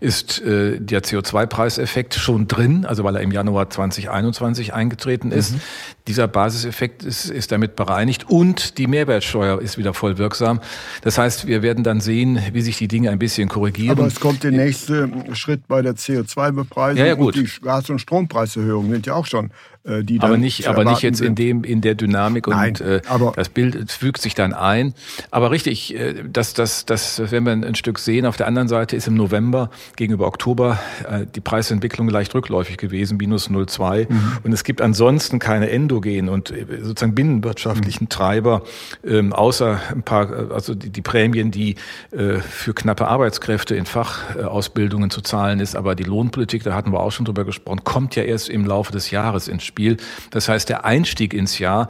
ist 0.00 0.42
äh, 0.42 0.80
der 0.80 1.02
CO2-Preiseffekt 1.02 2.14
schon 2.14 2.48
drin, 2.48 2.84
also 2.84 3.04
weil 3.04 3.16
er 3.16 3.22
im 3.22 3.30
Januar 3.30 3.70
2021 3.70 4.72
eingetreten 4.74 5.30
ist. 5.30 5.52
Mhm. 5.52 5.60
Dieser 6.06 6.28
Basiseffekt 6.28 7.02
ist, 7.02 7.30
ist 7.30 7.50
damit 7.50 7.76
bereinigt 7.76 8.28
und 8.28 8.76
die 8.76 8.86
Mehrwertsteuer 8.86 9.60
ist 9.60 9.78
wieder 9.78 9.94
voll 9.94 10.18
wirksam. 10.18 10.60
Das 11.00 11.16
heißt, 11.16 11.46
wir 11.46 11.62
werden 11.62 11.82
dann 11.82 12.00
sehen, 12.00 12.38
wie 12.52 12.60
sich 12.60 12.76
die 12.76 12.88
Dinge 12.88 13.10
ein 13.10 13.18
bisschen 13.18 13.48
korrigieren. 13.48 13.96
Aber 13.98 14.06
es 14.06 14.20
kommt 14.20 14.44
der 14.44 14.50
nächste 14.50 15.10
Schritt 15.32 15.66
bei 15.66 15.80
der 15.80 15.94
CO2-Bepreisung 15.94 16.98
ja, 16.98 17.06
ja, 17.06 17.14
gut. 17.14 17.36
und 17.36 17.46
die 17.46 17.60
Gas- 17.62 17.88
und 17.88 18.00
Strompreiserhöhungen 18.00 18.90
sind 18.92 19.06
ja 19.06 19.14
auch 19.14 19.24
schon 19.24 19.50
äh, 19.84 20.02
die 20.02 20.20
aber 20.20 20.38
nicht, 20.38 20.66
aber 20.66 20.84
nicht 20.84 21.02
jetzt 21.02 21.20
in 21.20 21.34
dem 21.34 21.62
in 21.62 21.80
der 21.82 21.94
Dynamik 21.94 22.46
und 22.46 22.54
Nein, 22.54 22.74
äh, 22.76 23.02
das 23.36 23.50
Bild 23.50 23.92
fügt 23.92 24.20
sich 24.20 24.34
dann 24.34 24.54
ein. 24.54 24.94
Aber 25.30 25.50
richtig, 25.50 25.94
äh, 25.94 26.24
dass 26.26 26.54
das 26.54 26.86
das 26.86 27.20
wenn 27.30 27.44
wir 27.44 27.52
ein 27.52 27.74
Stück 27.74 27.98
sehen. 27.98 28.24
Auf 28.24 28.36
der 28.36 28.46
anderen 28.46 28.68
Seite 28.68 28.96
ist 28.96 29.06
im 29.08 29.14
November 29.14 29.70
gegenüber 29.96 30.26
Oktober 30.26 30.78
äh, 31.08 31.26
die 31.34 31.40
Preisentwicklung 31.40 32.08
leicht 32.08 32.34
rückläufig 32.34 32.78
gewesen, 32.78 33.18
minus 33.18 33.50
0,2 33.50 34.10
mhm. 34.10 34.38
und 34.42 34.52
es 34.52 34.64
gibt 34.64 34.80
ansonsten 34.80 35.38
keine 35.38 35.68
endogenen 35.94 36.28
und 36.28 36.50
äh, 36.50 36.66
sozusagen 36.82 37.14
binnenwirtschaftlichen. 37.14 38.08
Treiber 38.08 38.62
ähm, 39.04 39.32
außer 39.32 39.80
ein 39.90 40.02
paar 40.02 40.52
also 40.52 40.74
die, 40.74 40.90
die 40.90 41.02
Prämien, 41.02 41.50
die 41.50 41.76
äh, 42.10 42.36
für 42.38 42.74
knappe 42.74 43.08
Arbeitskräfte 43.08 43.74
in 43.74 43.86
Fachausbildungen 43.86 45.10
zu 45.10 45.20
zahlen 45.20 45.58
ist, 45.60 45.74
aber 45.74 45.94
die 45.94 46.04
Lohnpolitik, 46.04 46.62
da 46.62 46.74
hatten 46.74 46.92
wir 46.92 47.00
auch 47.00 47.10
schon 47.10 47.24
drüber 47.24 47.44
gesprochen, 47.44 47.82
kommt 47.84 48.14
ja 48.16 48.22
erst 48.22 48.48
im 48.48 48.66
Laufe 48.66 48.92
des 48.92 49.10
Jahres 49.10 49.48
ins. 49.48 49.64
Spiel. 49.64 49.96
Das 50.30 50.48
heißt, 50.48 50.68
der 50.68 50.84
Einstieg 50.84 51.34
ins 51.34 51.58
Jahr, 51.58 51.88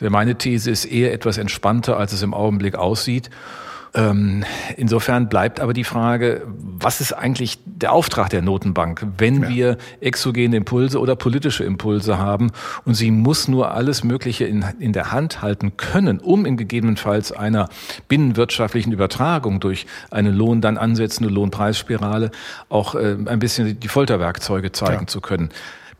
meine 0.00 0.36
These 0.36 0.70
ist 0.70 0.84
eher 0.84 1.12
etwas 1.12 1.38
entspannter, 1.38 1.96
als 1.96 2.12
es 2.12 2.22
im 2.22 2.34
Augenblick 2.34 2.76
aussieht. 2.76 3.30
Ähm, 3.96 4.44
insofern 4.76 5.28
bleibt 5.28 5.60
aber 5.60 5.72
die 5.72 5.84
Frage, 5.84 6.42
was 6.46 7.00
ist 7.00 7.12
eigentlich 7.12 7.60
der 7.64 7.92
Auftrag 7.92 8.28
der 8.28 8.42
Notenbank, 8.42 9.06
wenn 9.18 9.42
ja. 9.42 9.48
wir 9.48 9.78
exogene 10.00 10.56
Impulse 10.56 10.98
oder 10.98 11.14
politische 11.14 11.62
Impulse 11.62 12.18
haben 12.18 12.50
und 12.84 12.94
sie 12.94 13.12
muss 13.12 13.46
nur 13.46 13.70
alles 13.70 14.02
Mögliche 14.02 14.46
in, 14.46 14.64
in 14.80 14.92
der 14.92 15.12
Hand 15.12 15.42
halten 15.42 15.76
können, 15.76 16.18
um 16.18 16.44
in 16.44 16.56
gegebenenfalls 16.56 17.30
einer 17.30 17.68
binnenwirtschaftlichen 18.08 18.92
Übertragung 18.92 19.60
durch 19.60 19.86
eine 20.10 20.32
Lohn 20.32 20.60
dann 20.60 20.76
ansetzende 20.76 21.32
Lohnpreisspirale 21.32 22.32
auch 22.68 22.96
äh, 22.96 23.16
ein 23.26 23.38
bisschen 23.38 23.78
die 23.78 23.88
Folterwerkzeuge 23.88 24.72
zeigen 24.72 25.02
ja. 25.02 25.06
zu 25.06 25.20
können. 25.20 25.50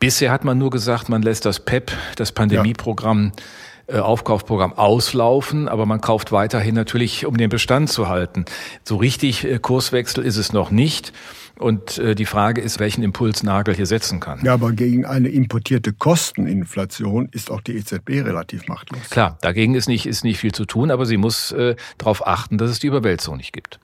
Bisher 0.01 0.33
hat 0.33 0.45
man 0.45 0.59
nur 0.59 0.71
gesagt, 0.71 1.09
man 1.09 1.23
lässt 1.23 1.47
das 1.47 1.61
PEP, 1.61 1.93
das 2.17 2.33
Pandemieprogramm, 2.33 3.27
ja. 3.27 3.43
Äh, 3.87 3.99
Aufkaufprogramm 3.99 4.73
auslaufen, 4.73 5.69
aber 5.69 5.87
man 5.87 6.01
kauft 6.01 6.33
weiterhin 6.33 6.75
natürlich, 6.75 7.27
um 7.27 7.37
den 7.37 7.51
Bestand 7.51 7.91
zu 7.91 8.09
halten. 8.09 8.45
So 8.83 8.97
richtig 8.97 9.45
äh, 9.45 9.59
Kurswechsel 9.59 10.25
ist 10.25 10.37
es 10.37 10.53
noch 10.53 10.71
nicht. 10.71 11.13
Und 11.59 11.99
äh, 11.99 12.15
die 12.15 12.25
Frage 12.25 12.61
ist, 12.61 12.81
welchen 12.81 13.05
Impuls 13.05 13.43
Nagel 13.43 13.75
hier 13.75 13.87
setzen 13.87 14.19
kann. 14.19 14.41
Ja, 14.45 14.55
aber 14.55 14.73
gegen 14.73 15.05
eine 15.05 15.29
importierte 15.29 15.93
Kosteninflation 15.93 17.29
ist 17.31 17.51
auch 17.51 17.61
die 17.61 17.77
EZB 17.77 18.25
relativ 18.25 18.67
machtlos. 18.67 19.11
Klar, 19.11 19.39
dagegen 19.41 19.75
ist 19.75 19.87
nicht, 19.87 20.07
ist 20.07 20.25
nicht 20.25 20.39
viel 20.39 20.53
zu 20.53 20.65
tun, 20.65 20.91
aber 20.91 21.07
sie 21.07 21.17
muss 21.17 21.53
äh, 21.53 21.77
darauf 21.99 22.27
achten, 22.27 22.59
dass 22.59 22.71
es 22.71 22.81
die 22.81 22.89
Überwälzung 22.89 23.37
nicht 23.37 23.53
gibt. 23.53 23.79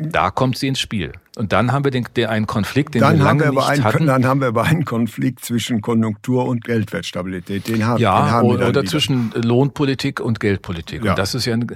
Da 0.00 0.30
kommt 0.30 0.56
sie 0.56 0.68
ins 0.68 0.78
Spiel. 0.78 1.12
Und 1.36 1.52
dann 1.52 1.72
haben 1.72 1.84
wir 1.84 1.90
den, 1.90 2.06
den 2.16 2.26
einen 2.26 2.46
Konflikt, 2.46 2.94
den 2.94 3.00
dann 3.00 3.18
wir 3.18 3.24
lange 3.24 3.44
wir 3.44 3.50
nicht 3.50 3.68
einen, 3.68 3.84
hatten. 3.84 4.06
Dann 4.06 4.24
haben 4.26 4.40
wir 4.40 4.48
aber 4.48 4.62
einen 4.62 4.84
Konflikt 4.84 5.44
zwischen 5.44 5.80
Konjunktur 5.80 6.46
und 6.46 6.62
Geldwertstabilität. 6.64 7.66
Den 7.66 7.84
haben, 7.84 8.00
ja, 8.00 8.16
den 8.16 8.30
haben 8.30 8.48
oder, 8.48 8.60
wir 8.60 8.68
oder 8.68 8.84
zwischen 8.84 9.32
Lohnpolitik 9.34 10.20
und 10.20 10.38
Geldpolitik. 10.38 11.04
Ja. 11.04 11.10
Und 11.10 11.18
das 11.18 11.34
ist 11.34 11.46
ja 11.46 11.54
eine, 11.54 11.66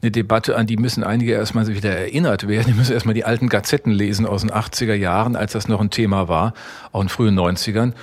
eine, 0.00 0.10
Debatte, 0.12 0.56
an 0.56 0.68
die 0.68 0.76
müssen 0.76 1.02
einige 1.02 1.32
erstmal 1.32 1.66
wieder 1.66 1.90
erinnert 1.90 2.46
werden. 2.46 2.66
Die 2.68 2.74
müssen 2.74 2.92
erstmal 2.92 3.14
die 3.14 3.24
alten 3.24 3.48
Gazetten 3.48 3.90
lesen 3.92 4.26
aus 4.26 4.42
den 4.42 4.50
80er 4.52 4.94
Jahren, 4.94 5.34
als 5.34 5.52
das 5.52 5.66
noch 5.66 5.80
ein 5.80 5.90
Thema 5.90 6.28
war, 6.28 6.54
auch 6.92 7.02
in 7.02 7.08
frühen 7.08 7.38
90ern. 7.38 7.94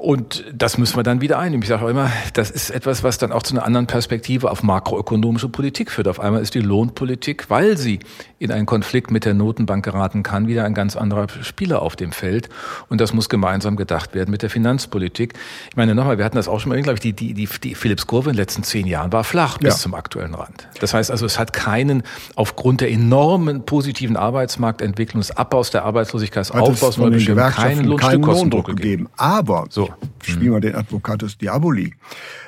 Und 0.00 0.44
das 0.50 0.78
müssen 0.78 0.96
wir 0.96 1.02
dann 1.02 1.20
wieder 1.20 1.38
einnehmen. 1.38 1.62
Ich 1.62 1.68
sage 1.68 1.84
auch 1.84 1.88
immer, 1.88 2.10
das 2.32 2.50
ist 2.50 2.70
etwas, 2.70 3.04
was 3.04 3.18
dann 3.18 3.32
auch 3.32 3.42
zu 3.42 3.52
einer 3.52 3.66
anderen 3.66 3.86
Perspektive 3.86 4.50
auf 4.50 4.62
makroökonomische 4.62 5.50
Politik 5.50 5.90
führt. 5.90 6.08
Auf 6.08 6.20
einmal 6.20 6.40
ist 6.40 6.54
die 6.54 6.60
Lohnpolitik, 6.60 7.50
weil 7.50 7.76
sie 7.76 7.98
in 8.38 8.50
einen 8.50 8.64
Konflikt 8.64 9.10
mit 9.10 9.26
der 9.26 9.34
Notenbank 9.34 9.84
geraten 9.84 10.22
kann, 10.22 10.48
wieder 10.48 10.64
ein 10.64 10.72
ganz 10.72 10.96
anderer 10.96 11.26
Spieler 11.42 11.82
auf 11.82 11.96
dem 11.96 12.12
Feld. 12.12 12.48
Und 12.88 13.02
das 13.02 13.12
muss 13.12 13.28
gemeinsam 13.28 13.76
gedacht 13.76 14.14
werden 14.14 14.30
mit 14.30 14.40
der 14.40 14.48
Finanzpolitik. 14.48 15.34
Ich 15.68 15.76
meine, 15.76 15.94
nochmal, 15.94 16.16
wir 16.16 16.24
hatten 16.24 16.36
das 16.36 16.48
auch 16.48 16.60
schon 16.60 16.70
mal, 16.70 16.80
glaube 16.80 16.94
ich, 16.94 17.00
die, 17.00 17.12
die, 17.12 17.34
die, 17.34 17.46
die 17.62 17.74
Philips-Kurve 17.74 18.30
in 18.30 18.36
den 18.36 18.40
letzten 18.40 18.62
zehn 18.62 18.86
Jahren 18.86 19.12
war 19.12 19.22
flach 19.22 19.58
bis 19.58 19.74
ja. 19.74 19.80
zum 19.80 19.92
aktuellen 19.92 20.34
Rand. 20.34 20.66
Das 20.80 20.94
heißt 20.94 21.10
also, 21.10 21.26
es 21.26 21.38
hat 21.38 21.52
keinen, 21.52 22.04
aufgrund 22.36 22.80
der 22.80 22.90
enormen 22.90 23.66
positiven 23.66 24.16
Arbeitsmarktentwicklung, 24.16 25.20
des 25.20 25.32
Abbaus 25.32 25.70
der 25.70 25.84
Arbeitslosigkeit, 25.84 26.46
des 26.46 26.52
Aufbaus 26.52 26.96
von 26.96 27.12
den 27.12 27.36
keinen 27.36 27.84
Lohnstückkostendruck 27.84 28.64
gegeben. 28.64 29.10
Aber 29.18 29.66
so 29.68 29.89
spielen 30.22 30.52
wir 30.52 30.60
den 30.60 30.74
Advocatus 30.74 31.38
Diaboli. 31.38 31.94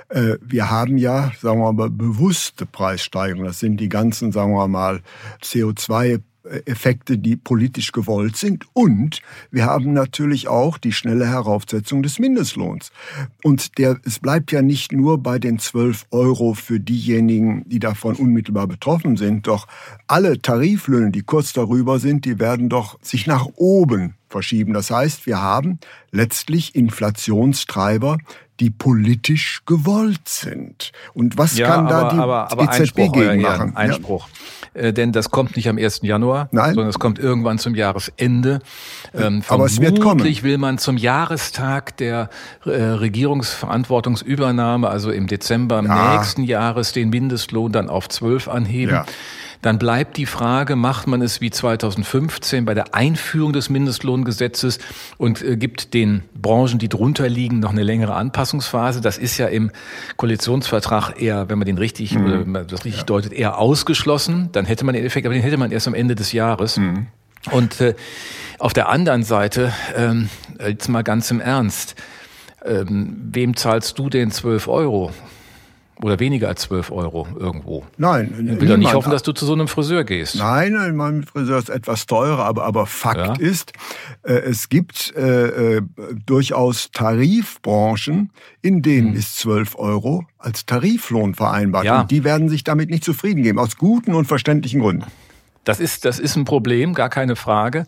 Äh, 0.09 0.37
wir 0.41 0.71
haben 0.71 0.99
ja, 0.99 1.33
sagen 1.41 1.61
wir 1.61 1.73
mal, 1.73 1.91
bewusste 1.91 2.67
Preissteigerungen. 2.67 3.47
Das 3.47 3.61
sind 3.61 3.79
die 3.79 3.89
ganzen, 3.89 4.33
sagen 4.33 4.53
wir 4.53 4.69
mal, 4.69 5.01
CO2 5.43 6.21
Effekte, 6.67 7.19
die 7.19 7.37
politisch 7.37 7.93
gewollt 7.93 8.37
sind. 8.37 8.67
Und 8.73 9.23
wir 9.51 9.67
haben 9.67 9.93
natürlich 9.93 10.49
auch 10.49 10.79
die 10.79 10.93
schnelle 10.93 11.27
Heraufsetzung 11.29 12.03
des 12.03 12.19
Mindestlohns. 12.19 12.91
Und 13.43 13.79
der, 13.79 14.01
es 14.05 14.19
bleibt 14.19 14.53
ja 14.53 14.63
nicht 14.63 14.93
nur 14.93 15.19
bei 15.19 15.39
den 15.39 15.59
12 15.59 16.07
Euro 16.11 16.55
für 16.55 16.81
diejenigen, 16.81 17.69
die 17.69 17.79
davon 17.79 18.17
unmittelbar 18.17 18.67
betroffen 18.67 19.17
sind, 19.17 19.47
doch 19.47 19.67
alle 20.07 20.41
Tariflöhne, 20.41 21.11
die 21.11 21.23
kurz 21.23 21.53
darüber 21.53 21.99
sind, 21.99 22.25
die 22.25 22.39
werden 22.39 22.69
doch 22.69 22.99
sich 23.03 23.27
nach 23.27 23.47
oben 23.57 24.15
verschieben. 24.33 24.73
Das 24.73 24.91
heißt, 24.91 25.27
wir 25.27 25.41
haben 25.41 25.79
letztlich 26.11 26.75
Inflationstreiber, 26.75 28.19
die 28.61 28.71
politisch 28.71 29.63
gewollt 29.67 30.29
sind. 30.29 30.93
Und 31.15 31.39
was 31.39 31.57
ja, 31.57 31.69
kann 31.69 31.87
aber, 31.87 31.91
da 31.91 32.11
die 32.11 32.19
aber, 32.19 32.53
aber 32.53 32.65
EZB 32.65 32.79
Einspruch, 32.79 33.13
gegen 33.13 33.43
machen? 33.43 33.77
Einspruch. 33.77 34.29
Ja. 34.75 34.81
Äh, 34.81 34.93
denn 34.93 35.13
das 35.13 35.31
kommt 35.31 35.57
nicht 35.57 35.69
am 35.69 35.79
1. 35.79 36.01
Januar, 36.03 36.49
Nein. 36.53 36.75
sondern 36.75 36.89
es 36.89 36.99
kommt 36.99 37.19
irgendwann 37.19 37.59
zum 37.59 37.75
Jahresende. 37.75 38.61
Ähm, 39.15 39.43
aber 39.49 39.67
es 39.67 39.81
wird 39.81 40.01
kommen. 40.01 40.25
will 40.25 40.59
man 40.59 40.79
zum 40.79 40.97
Jahrestag 40.97 41.97
der 41.97 42.31
äh, 42.65 42.71
Regierungsverantwortungsübernahme, 42.71 44.89
also 44.89 45.11
im 45.11 45.27
Dezember 45.27 45.83
ja. 45.83 46.17
nächsten 46.17 46.45
Jahres, 46.45 46.93
den 46.93 47.11
Mindestlohn 47.11 47.73
dann 47.73 47.89
auf 47.89 48.09
12 48.09 48.49
anheben. 48.49 49.01
Dann 49.63 49.79
bleibt 49.79 50.17
die 50.17 50.27
Frage, 50.27 50.75
macht 50.75 51.07
man 51.07 51.23
es 51.23 51.41
wie 51.41 51.51
2015 51.51 52.65
bei 52.65 52.75
der 52.75 52.97
Einführung 52.97 53.53
des 53.53 53.71
Mindestlohngesetzes 53.71 54.81
und 55.19 55.41
äh, 55.41 55.57
gibt 55.57 55.95
den 55.95 56.25
Branchen, 56.35 56.81
die 56.81 56.89
drunter 56.89 57.29
liegen, 57.29 57.61
noch 57.61 57.71
eine 57.71 57.85
längere 57.85 58.15
Anpassungsphase? 58.15 59.01
Das 59.01 59.19
ist 59.19 59.39
ja 59.39 59.47
im 59.47 59.71
Koalitionsvertrag 60.17 61.23
eher, 61.23 61.49
wenn 61.49 61.59
man 61.59 61.67
den 61.67 61.79
richtig, 61.79 62.15
mhm. 62.15 62.25
wenn 62.25 62.51
man 62.51 62.67
das 62.67 62.85
richtig 62.85 63.03
ja. 63.03 63.07
deutet, 63.07 63.33
eher 63.33 63.57
ausgeschlossen. 63.59 64.49
Dann 64.51 64.65
hätte 64.65 64.85
man 64.85 64.95
den 64.95 65.05
Effekt, 65.05 65.27
aber 65.27 65.35
den 65.35 65.45
hätte 65.45 65.57
man 65.57 65.71
erst 65.71 65.87
am 65.87 65.95
Ende 65.95 66.17
des 66.17 66.33
Jahres. 66.33 66.79
Mhm. 66.79 67.07
Und 67.53 67.81
äh, 67.81 67.95
auf 68.59 68.73
der 68.73 68.89
anderen 68.89 69.23
Seite, 69.23 69.73
ähm, 69.97 70.29
jetzt 70.59 70.89
mal 70.89 71.03
ganz 71.03 71.31
im 71.31 71.41
Ernst, 71.41 71.95
ähm, 72.65 73.17
wem 73.33 73.57
zahlst 73.57 73.97
du 73.99 74.09
denn 74.09 74.33
12 74.33 74.67
Euro? 74.67 75.13
Oder 76.03 76.19
weniger 76.19 76.49
als 76.49 76.63
12 76.63 76.91
Euro 76.91 77.29
irgendwo. 77.39 77.85
Nein. 77.97 78.35
Ich 78.55 78.61
will 78.61 78.69
doch 78.69 78.77
nicht 78.77 78.93
hoffen, 78.93 79.13
dass 79.13 79.23
du 79.23 79.33
zu 79.33 79.47
so 79.47 79.53
einem 79.53 79.69
Friseur 79.69 80.03
gehst. 80.03 80.35
Nein, 80.35 80.97
mein 80.97 81.23
Friseur 81.23 81.59
ist 81.59 81.71
etwas 81.71 82.07
teurer, 82.07 82.45
aber, 82.45 82.65
aber 82.65 82.87
Fakt 82.87 83.41
ja. 83.41 83.47
ist, 83.47 83.73
äh, 84.25 84.33
es 84.33 84.69
gibt 84.69 85.15
äh, 85.17 85.77
äh, 85.77 85.83
durchaus 86.27 86.91
Tarifbranchen, 86.91 88.31
in 88.63 88.83
denen 88.83 89.11
hm. 89.11 89.19
ist 89.19 89.39
12 89.39 89.77
Euro 89.77 90.25
als 90.39 90.67
Tariflohn 90.67 91.35
vereinbart. 91.35 91.85
Ja. 91.85 92.01
Und 92.01 92.11
die 92.11 92.25
werden 92.25 92.49
sich 92.49 92.65
damit 92.65 92.91
nicht 92.91 93.05
zufrieden 93.05 93.45
geben, 93.45 93.61
aus 93.61 93.77
guten 93.77 94.15
und 94.15 94.25
verständlichen 94.25 94.81
Gründen. 94.81 95.05
Das 95.65 95.79
ist, 95.79 96.05
das 96.05 96.19
ist 96.19 96.35
ein 96.35 96.45
Problem, 96.45 96.95
gar 96.95 97.09
keine 97.09 97.37
Frage. 97.37 97.87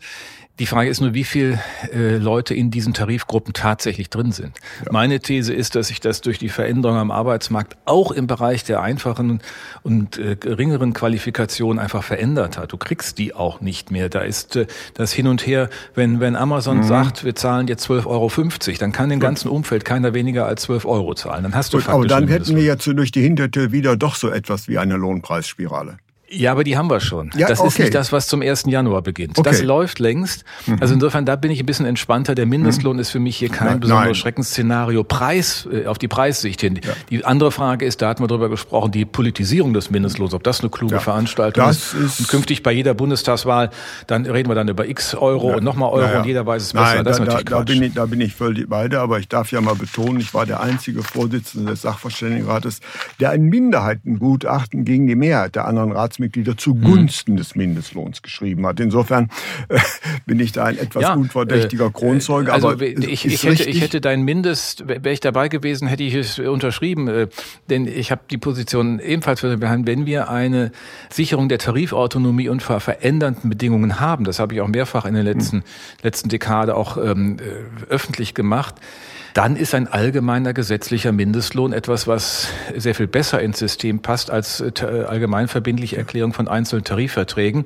Die 0.60 0.66
Frage 0.66 0.88
ist 0.88 1.00
nur, 1.00 1.14
wie 1.14 1.24
viele 1.24 1.58
äh, 1.92 2.16
Leute 2.16 2.54
in 2.54 2.70
diesen 2.70 2.94
Tarifgruppen 2.94 3.54
tatsächlich 3.54 4.08
drin 4.08 4.30
sind. 4.30 4.56
Ja. 4.84 4.92
Meine 4.92 5.18
These 5.18 5.52
ist, 5.52 5.74
dass 5.74 5.88
sich 5.88 5.98
das 5.98 6.20
durch 6.20 6.38
die 6.38 6.48
Veränderung 6.48 6.96
am 6.96 7.10
Arbeitsmarkt 7.10 7.76
auch 7.86 8.12
im 8.12 8.28
Bereich 8.28 8.62
der 8.62 8.80
einfachen 8.80 9.40
und 9.82 10.16
äh, 10.16 10.36
geringeren 10.36 10.92
Qualifikationen 10.92 11.80
einfach 11.80 12.04
verändert 12.04 12.56
hat. 12.56 12.72
Du 12.72 12.76
kriegst 12.76 13.18
die 13.18 13.34
auch 13.34 13.60
nicht 13.60 13.90
mehr. 13.90 14.08
Da 14.08 14.20
ist 14.20 14.54
äh, 14.54 14.66
das 14.94 15.12
Hin 15.12 15.26
und 15.26 15.44
Her, 15.44 15.70
wenn, 15.96 16.20
wenn 16.20 16.36
Amazon 16.36 16.78
mhm. 16.78 16.82
sagt, 16.84 17.24
wir 17.24 17.34
zahlen 17.34 17.66
jetzt 17.66 17.90
12,50 17.90 18.06
Euro, 18.06 18.78
dann 18.78 18.92
kann 18.92 19.10
im 19.10 19.18
ganzen 19.18 19.48
Umfeld 19.48 19.84
keiner 19.84 20.14
weniger 20.14 20.46
als 20.46 20.62
12 20.62 20.84
Euro 20.84 21.14
zahlen. 21.14 21.42
Dann 21.42 21.54
hast 21.56 21.72
du 21.72 21.78
Gut, 21.78 21.88
Aber 21.88 22.06
dann 22.06 22.28
hätten 22.28 22.54
wir 22.54 22.62
jetzt 22.62 22.86
durch 22.86 23.10
die 23.10 23.22
Hintertür 23.22 23.72
wieder 23.72 23.96
doch 23.96 24.14
so 24.14 24.30
etwas 24.30 24.68
wie 24.68 24.78
eine 24.78 24.94
Lohnpreisspirale. 24.96 25.96
Ja, 26.34 26.52
aber 26.52 26.64
die 26.64 26.76
haben 26.76 26.90
wir 26.90 27.00
schon. 27.00 27.30
Ja, 27.36 27.48
das 27.48 27.60
okay. 27.60 27.68
ist 27.68 27.78
nicht 27.78 27.94
das, 27.94 28.12
was 28.12 28.26
zum 28.26 28.42
1. 28.42 28.64
Januar 28.66 29.02
beginnt. 29.02 29.38
Okay. 29.38 29.48
Das 29.48 29.62
läuft 29.62 29.98
längst. 29.98 30.44
Mhm. 30.66 30.78
Also 30.80 30.94
insofern, 30.94 31.24
da 31.24 31.36
bin 31.36 31.50
ich 31.50 31.60
ein 31.60 31.66
bisschen 31.66 31.86
entspannter. 31.86 32.34
Der 32.34 32.46
Mindestlohn 32.46 32.96
mhm. 32.96 33.00
ist 33.00 33.10
für 33.10 33.20
mich 33.20 33.36
hier 33.36 33.48
kein 33.48 33.68
Nein. 33.68 33.80
besonderes 33.80 34.18
Schreckensszenario. 34.18 35.04
Preis, 35.04 35.68
äh, 35.70 35.86
auf 35.86 35.98
die 35.98 36.08
Preissicht 36.08 36.60
hin. 36.60 36.80
Ja. 36.82 36.92
Die 37.10 37.24
andere 37.24 37.52
Frage 37.52 37.84
ist, 37.84 38.02
da 38.02 38.08
hatten 38.08 38.22
wir 38.22 38.28
drüber 38.28 38.48
gesprochen, 38.48 38.92
die 38.92 39.04
Politisierung 39.04 39.72
des 39.74 39.90
Mindestlohns, 39.90 40.34
ob 40.34 40.42
das 40.42 40.60
eine 40.60 40.70
kluge 40.70 40.94
ja. 40.94 41.00
Veranstaltung 41.00 41.64
das 41.64 41.94
ist. 41.94 42.20
Und 42.20 42.28
künftig 42.28 42.62
bei 42.62 42.72
jeder 42.72 42.94
Bundestagswahl, 42.94 43.70
dann 44.06 44.26
reden 44.26 44.48
wir 44.48 44.54
dann 44.54 44.68
über 44.68 44.86
x 44.86 45.14
Euro 45.14 45.50
ja. 45.50 45.56
und 45.56 45.64
nochmal 45.64 45.90
Euro 45.90 46.18
und 46.18 46.26
jeder 46.26 46.46
weiß 46.46 46.62
es 46.62 46.72
besser. 46.72 46.96
Nein, 46.96 47.04
das 47.04 47.18
da, 47.18 47.22
ist 47.22 47.28
natürlich 47.28 47.44
da, 47.46 47.58
da, 47.58 47.64
bin 47.64 47.82
ich, 47.82 47.94
da 47.94 48.06
bin 48.06 48.20
ich 48.20 48.34
völlig 48.34 48.68
beide, 48.68 49.00
aber 49.00 49.18
ich 49.18 49.28
darf 49.28 49.52
ja 49.52 49.60
mal 49.60 49.74
betonen, 49.74 50.20
ich 50.20 50.34
war 50.34 50.46
der 50.46 50.60
einzige 50.60 51.02
Vorsitzende 51.02 51.72
des 51.72 51.82
Sachverständigenrates, 51.82 52.80
der 53.20 53.30
ein 53.30 53.42
Minderheitengutachten 53.42 54.84
gegen 54.84 55.06
die 55.06 55.16
Mehrheit 55.16 55.54
der 55.54 55.66
anderen 55.66 55.92
Ratsmitglieder 55.92 56.23
zugunsten 56.56 57.32
hm. 57.32 57.36
des 57.36 57.54
Mindestlohns 57.54 58.22
geschrieben 58.22 58.66
hat. 58.66 58.80
Insofern 58.80 59.30
äh, 59.68 59.78
bin 60.26 60.40
ich 60.40 60.52
da 60.52 60.64
ein 60.64 60.78
etwas 60.78 61.02
ja, 61.02 61.14
unverdächtiger 61.14 61.86
äh, 61.86 61.90
Kronzeuge. 61.90 62.52
Also 62.52 62.70
aber 62.70 62.82
ich, 62.82 63.24
ich, 63.24 63.42
hätte, 63.44 63.64
ich 63.64 63.80
hätte 63.80 64.00
dein 64.00 64.22
Mindest, 64.22 64.88
wäre 64.88 65.10
ich 65.10 65.20
dabei 65.20 65.48
gewesen, 65.48 65.88
hätte 65.88 66.02
ich 66.02 66.14
es 66.14 66.38
unterschrieben. 66.38 67.08
Äh, 67.08 67.28
denn 67.70 67.86
ich 67.86 68.10
habe 68.10 68.22
die 68.30 68.38
Position 68.38 68.98
ebenfalls 69.00 69.40
für 69.40 69.60
wenn 69.60 70.06
wir 70.06 70.30
eine 70.30 70.72
Sicherung 71.10 71.48
der 71.48 71.58
Tarifautonomie 71.58 72.48
unter 72.48 72.80
verändernden 72.80 73.50
Bedingungen 73.50 74.00
haben, 74.00 74.24
das 74.24 74.38
habe 74.38 74.54
ich 74.54 74.60
auch 74.60 74.68
mehrfach 74.68 75.04
in 75.04 75.14
der 75.14 75.22
letzten, 75.22 75.58
hm. 75.58 75.64
letzten 76.02 76.28
Dekade 76.28 76.76
auch 76.76 76.96
ähm, 76.96 77.36
äh, 77.38 77.90
öffentlich 77.90 78.34
gemacht, 78.34 78.76
dann 79.34 79.56
ist 79.56 79.74
ein 79.74 79.88
allgemeiner 79.88 80.54
gesetzlicher 80.54 81.10
Mindestlohn 81.10 81.72
etwas, 81.72 82.06
was 82.06 82.48
sehr 82.76 82.94
viel 82.94 83.08
besser 83.08 83.42
ins 83.42 83.58
System 83.58 83.98
passt 83.98 84.30
als 84.30 84.60
äh, 84.60 84.72
allgemeinverbindliche 85.08 85.96
Erklärung 85.96 86.32
von 86.32 86.46
einzelnen 86.46 86.84
Tarifverträgen. 86.84 87.64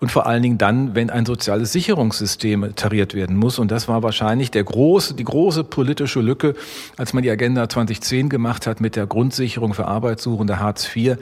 Und 0.00 0.12
vor 0.12 0.26
allen 0.26 0.42
Dingen 0.42 0.58
dann, 0.58 0.94
wenn 0.94 1.08
ein 1.08 1.24
soziales 1.24 1.72
Sicherungssystem 1.72 2.74
tariert 2.76 3.14
werden 3.14 3.36
muss. 3.36 3.58
Und 3.58 3.70
das 3.70 3.88
war 3.88 4.02
wahrscheinlich 4.02 4.50
der 4.50 4.64
große, 4.64 5.14
die 5.14 5.24
große 5.24 5.64
politische 5.64 6.20
Lücke, 6.20 6.54
als 6.98 7.14
man 7.14 7.22
die 7.22 7.30
Agenda 7.30 7.66
2010 7.70 8.28
gemacht 8.28 8.66
hat 8.66 8.82
mit 8.82 8.94
der 8.94 9.06
Grundsicherung 9.06 9.72
für 9.72 9.86
Arbeitssuchende 9.86 10.58
Hartz 10.58 10.94
IV 10.94 11.16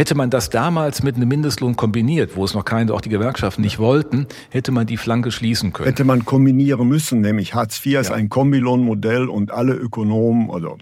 Hätte 0.00 0.14
man 0.14 0.30
das 0.30 0.48
damals 0.48 1.02
mit 1.02 1.16
einem 1.16 1.28
Mindestlohn 1.28 1.76
kombiniert, 1.76 2.34
wo 2.34 2.42
es 2.42 2.54
noch 2.54 2.64
keine, 2.64 2.94
auch 2.94 3.02
die 3.02 3.10
Gewerkschaften 3.10 3.60
nicht 3.60 3.78
wollten, 3.78 4.26
hätte 4.48 4.72
man 4.72 4.86
die 4.86 4.96
Flanke 4.96 5.30
schließen 5.30 5.74
können. 5.74 5.90
Hätte 5.90 6.04
man 6.04 6.24
kombinieren 6.24 6.88
müssen, 6.88 7.20
nämlich 7.20 7.52
Hartz 7.52 7.84
IV 7.84 8.00
ist 8.00 8.10
ein 8.10 8.30
Kombilohnmodell 8.30 9.28
und 9.28 9.50
alle 9.50 9.74
Ökonomen 9.74 10.48
oder 10.48 10.78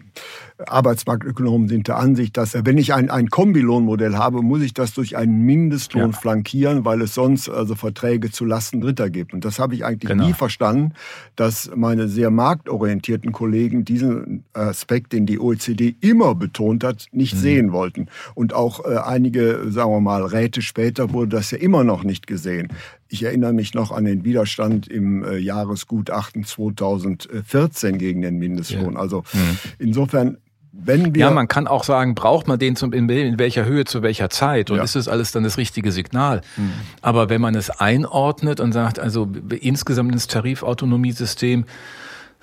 Arbeitsmarktökonomen 0.66 1.68
sind 1.68 1.86
der 1.86 1.98
Ansicht, 1.98 2.36
dass 2.36 2.54
wenn 2.64 2.78
ich 2.78 2.92
ein, 2.92 3.10
ein 3.10 3.28
Kombilohnmodell 3.28 4.16
habe, 4.16 4.42
muss 4.42 4.60
ich 4.62 4.74
das 4.74 4.92
durch 4.92 5.16
einen 5.16 5.44
Mindestlohn 5.44 6.10
ja. 6.10 6.18
flankieren, 6.18 6.84
weil 6.84 7.00
es 7.02 7.14
sonst 7.14 7.48
also 7.48 7.76
Verträge 7.76 8.30
zu 8.30 8.44
Lasten 8.44 8.80
Dritter 8.80 9.08
gibt. 9.08 9.32
Und 9.32 9.44
das 9.44 9.58
habe 9.58 9.74
ich 9.74 9.84
eigentlich 9.84 10.10
genau. 10.10 10.26
nie 10.26 10.32
verstanden, 10.32 10.94
dass 11.36 11.70
meine 11.74 12.08
sehr 12.08 12.30
marktorientierten 12.30 13.30
Kollegen 13.30 13.84
diesen 13.84 14.44
Aspekt, 14.52 15.12
den 15.12 15.26
die 15.26 15.38
OECD 15.38 15.94
immer 16.00 16.34
betont 16.34 16.82
hat, 16.82 17.06
nicht 17.12 17.34
mhm. 17.34 17.38
sehen 17.38 17.72
wollten. 17.72 18.08
Und 18.34 18.52
auch 18.52 18.84
äh, 18.84 18.96
einige, 18.96 19.66
sagen 19.68 19.92
wir 19.92 20.00
mal, 20.00 20.24
Räte 20.24 20.62
später 20.62 21.12
wurde 21.12 21.36
das 21.36 21.52
ja 21.52 21.58
immer 21.58 21.84
noch 21.84 22.02
nicht 22.02 22.26
gesehen. 22.26 22.68
Ich 23.08 23.22
erinnere 23.22 23.52
mich 23.52 23.74
noch 23.74 23.92
an 23.92 24.04
den 24.04 24.24
Widerstand 24.24 24.88
im 24.88 25.24
äh, 25.24 25.38
Jahresgutachten 25.38 26.44
2014 26.44 27.96
gegen 27.96 28.22
den 28.22 28.38
Mindestlohn. 28.38 28.94
Ja. 28.94 29.00
Also 29.00 29.22
mhm. 29.32 29.58
insofern 29.78 30.38
wenn 30.80 31.14
wir 31.14 31.20
ja, 31.20 31.30
man 31.30 31.48
kann 31.48 31.66
auch 31.66 31.82
sagen, 31.82 32.14
braucht 32.14 32.46
man 32.46 32.58
den 32.58 32.76
zum, 32.76 32.92
in, 32.92 33.08
in 33.08 33.38
welcher 33.38 33.64
Höhe, 33.64 33.84
zu 33.84 34.02
welcher 34.02 34.30
Zeit 34.30 34.70
und 34.70 34.76
ja. 34.76 34.84
ist 34.84 34.94
das 34.94 35.08
alles 35.08 35.32
dann 35.32 35.42
das 35.42 35.58
richtige 35.58 35.90
Signal? 35.90 36.40
Mhm. 36.56 36.72
Aber 37.02 37.28
wenn 37.28 37.40
man 37.40 37.54
es 37.54 37.70
einordnet 37.70 38.60
und 38.60 38.72
sagt, 38.72 38.98
also 38.98 39.28
insgesamt 39.60 40.12
ins 40.12 40.28
Tarifautonomiesystem 40.28 41.64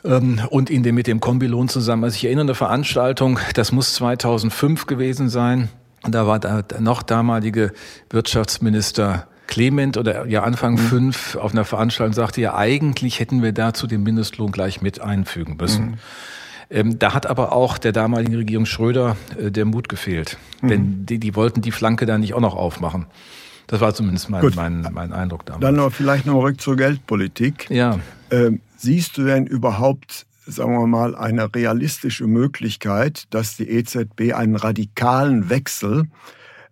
ähm, 0.03 0.41
und 0.49 0.69
in 0.69 0.83
dem, 0.83 0.95
mit 0.95 1.07
dem 1.07 1.21
Kombilohn 1.21 1.69
zusammen, 1.69 2.03
also 2.03 2.15
ich 2.15 2.25
erinnere 2.25 2.45
eine 2.45 2.55
Veranstaltung, 2.55 3.39
das 3.53 3.71
muss 3.71 3.93
2005 3.95 4.85
gewesen 4.85 5.29
sein, 5.29 5.69
da 6.07 6.27
war 6.27 6.39
da 6.39 6.63
noch 6.79 7.03
damalige 7.03 7.71
Wirtschaftsminister 8.09 9.27
Clement 9.47 9.95
oder 9.97 10.25
ja 10.27 10.43
Anfang 10.43 10.73
mhm. 10.73 10.79
fünf 10.79 11.35
auf 11.35 11.53
einer 11.53 11.65
Veranstaltung 11.65 12.13
sagte 12.13 12.41
ja, 12.41 12.55
eigentlich 12.55 13.19
hätten 13.19 13.43
wir 13.43 13.53
dazu 13.53 13.87
den 13.87 14.03
Mindestlohn 14.03 14.51
gleich 14.51 14.81
mit 14.81 14.99
einfügen 14.99 15.55
müssen. 15.57 15.85
Mhm. 15.85 15.97
Ähm, 16.69 16.99
da 16.99 17.13
hat 17.13 17.27
aber 17.27 17.51
auch 17.51 17.77
der 17.77 17.91
damaligen 17.91 18.35
Regierung 18.35 18.65
Schröder 18.65 19.17
äh, 19.39 19.51
der 19.51 19.65
Mut 19.65 19.89
gefehlt. 19.89 20.37
Mhm. 20.61 20.67
Denn 20.67 21.05
die, 21.05 21.19
die 21.19 21.35
wollten 21.35 21.61
die 21.61 21.71
Flanke 21.71 22.05
da 22.05 22.17
nicht 22.17 22.33
auch 22.33 22.41
noch 22.41 22.55
aufmachen. 22.55 23.05
Das 23.67 23.81
war 23.81 23.93
zumindest 23.93 24.29
mein, 24.29 24.51
mein, 24.55 24.87
mein 24.93 25.13
Eindruck 25.13 25.45
damals. 25.45 25.61
Dann 25.61 25.75
noch 25.75 25.91
vielleicht 25.91 26.25
noch 26.25 26.35
zurück 26.35 26.61
zur 26.61 26.75
Geldpolitik. 26.75 27.69
Ja. 27.69 27.99
Ähm, 28.29 28.61
siehst 28.77 29.17
du 29.17 29.23
denn 29.23 29.47
überhaupt, 29.47 30.25
sagen 30.45 30.77
wir 30.77 30.85
mal, 30.85 31.15
eine 31.15 31.53
realistische 31.53 32.27
Möglichkeit, 32.27 33.23
dass 33.31 33.57
die 33.57 33.69
EZB 33.69 34.33
einen 34.33 34.55
radikalen 34.55 35.49
Wechsel 35.49 36.07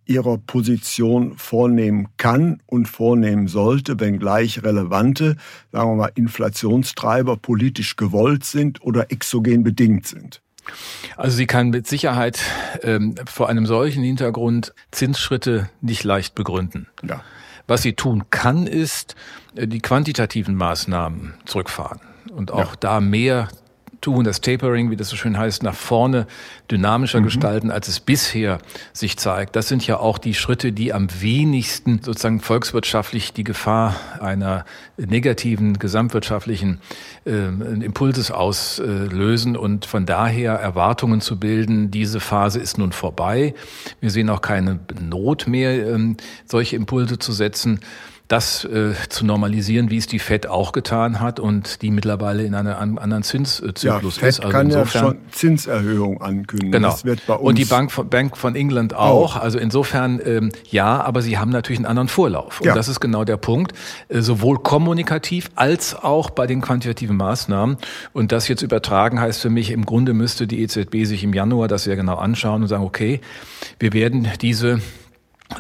ihrer 0.06 0.38
Position 0.38 1.38
vornehmen 1.38 2.10
kann 2.18 2.62
und 2.66 2.88
vornehmen 2.88 3.48
sollte, 3.48 4.00
wenngleich 4.00 4.64
relevante, 4.64 5.38
sagen 5.72 5.92
wir 5.92 5.96
mal, 5.96 6.12
Inflationstreiber 6.16 7.38
politisch 7.38 7.96
gewollt 7.96 8.44
sind 8.44 8.82
oder 8.82 9.12
exogen 9.12 9.64
bedingt 9.64 10.08
sind. 10.08 10.42
Also 11.18 11.36
sie 11.38 11.46
kann 11.46 11.70
mit 11.70 11.88
Sicherheit 11.88 12.40
ähm, 12.82 13.16
vor 13.26 13.50
einem 13.50 13.66
solchen 13.66 14.04
Hintergrund 14.04 14.74
Zinsschritte 14.92 15.70
nicht 15.82 16.04
leicht 16.04 16.36
begründen. 16.36 16.88
Ja. 17.08 17.22
Was 17.68 17.82
sie 17.82 17.94
tun 17.94 18.26
kann, 18.30 18.68
ist 18.68 19.16
äh, 19.56 19.68
die 19.68 19.80
quantitativen 19.80 20.56
Maßnahmen 20.56 21.34
zurückfahren 21.46 22.00
und 22.34 22.52
auch 22.52 22.72
ja. 22.72 22.78
da 22.80 23.02
mehr 23.02 23.50
tun, 24.04 24.24
das 24.24 24.42
Tapering, 24.42 24.92
wie 24.92 24.96
das 24.96 25.10
so 25.10 25.16
schön 25.16 25.38
heißt, 25.38 25.64
nach 25.64 25.74
vorne 25.74 26.28
dynamischer 26.70 27.20
mhm. 27.20 27.26
gestalten, 27.26 27.72
als 27.72 27.88
es 27.88 28.00
bisher 28.00 28.60
sich 28.94 29.18
zeigt. 29.18 29.56
Das 29.56 29.68
sind 29.68 29.86
ja 29.88 29.98
auch 29.98 30.18
die 30.18 30.34
Schritte, 30.34 30.72
die 30.72 30.94
am 30.94 31.08
wenigsten 31.20 32.02
sozusagen 32.04 32.40
volkswirtschaftlich 32.40 33.34
die 33.34 33.44
Gefahr 33.44 33.96
einer 34.20 34.66
negativen 34.98 35.80
gesamtwirtschaftlichen 35.80 36.80
äh, 37.26 37.32
Impulses 37.32 38.30
auslösen 38.30 39.58
und 39.58 39.86
von 39.86 40.06
daher 40.06 40.54
Erwartungen 40.54 41.22
zu 41.22 41.40
bilden, 41.40 41.90
diese 41.90 42.20
Phase 42.20 42.60
ist 42.60 42.78
nun 42.78 42.92
vorbei. 42.92 43.56
Wir 44.02 44.12
sehen 44.12 44.30
auch 44.30 44.42
keine 44.42 44.80
Not 45.02 45.48
mehr, 45.48 45.88
ähm, 45.88 46.18
solche 46.46 46.76
Impulse 46.76 47.18
zu 47.18 47.32
setzen 47.32 47.80
das 48.34 48.66
äh, 48.66 48.94
zu 49.10 49.28
normalisieren, 49.28 49.92
wie 49.92 49.98
es 49.98 50.08
die 50.08 50.18
FED 50.18 50.48
auch 50.48 50.72
getan 50.72 51.20
hat 51.20 51.40
und 51.40 51.84
die 51.84 51.92
mittlerweile 51.92 52.44
in 52.44 52.56
einem 52.56 52.98
anderen 52.98 53.22
Zinszyklus 53.22 53.84
ja, 53.84 54.00
FED 54.00 54.30
ist. 54.30 54.40
Also 54.40 54.50
kann 54.50 54.66
insofern, 54.66 55.04
ja 55.04 55.10
schon 55.10 55.18
Zinserhöhung 55.32 56.20
ankündigen. 56.20 56.72
Genau. 56.72 56.90
Das 56.90 57.06
wird 57.06 57.28
bei 57.28 57.36
uns 57.36 57.48
und 57.48 57.58
die 57.60 57.66
Bank 57.66 57.92
von, 57.92 58.10
Bank 58.10 58.36
von 58.36 58.56
England 58.56 58.96
auch. 58.96 59.36
auch. 59.36 59.42
Also 59.42 59.60
insofern 59.60 60.20
ähm, 60.26 60.50
ja, 60.72 61.00
aber 61.04 61.22
sie 61.22 61.38
haben 61.38 61.52
natürlich 61.52 61.78
einen 61.78 61.86
anderen 61.86 62.08
Vorlauf. 62.08 62.60
Und 62.60 62.66
ja. 62.66 62.74
das 62.74 62.88
ist 62.88 63.00
genau 63.00 63.24
der 63.24 63.38
Punkt, 63.38 63.74
äh, 64.10 64.22
sowohl 64.22 64.58
kommunikativ 64.58 65.52
als 65.54 65.94
auch 65.94 66.32
bei 66.32 66.48
den 66.48 66.62
quantitativen 66.62 67.16
Maßnahmen. 67.16 67.78
Und 68.14 68.32
das 68.32 68.48
jetzt 68.48 68.64
übertragen 68.64 69.22
heißt 69.22 69.42
für 69.42 69.52
mich, 69.52 69.70
im 69.70 69.86
Grunde 69.86 70.14
müsste 70.14 70.48
die 70.48 70.64
EZB 70.64 71.06
sich 71.06 71.24
im 71.24 71.36
Januar 71.36 71.68
das 71.68 71.84
sehr 71.84 71.96
genau 71.96 72.16
anschauen 72.16 72.64
und 72.64 72.68
sagen, 72.68 72.84
okay, 72.84 73.22
wir 73.78 73.94
werden 73.94 74.28
diese 74.42 74.80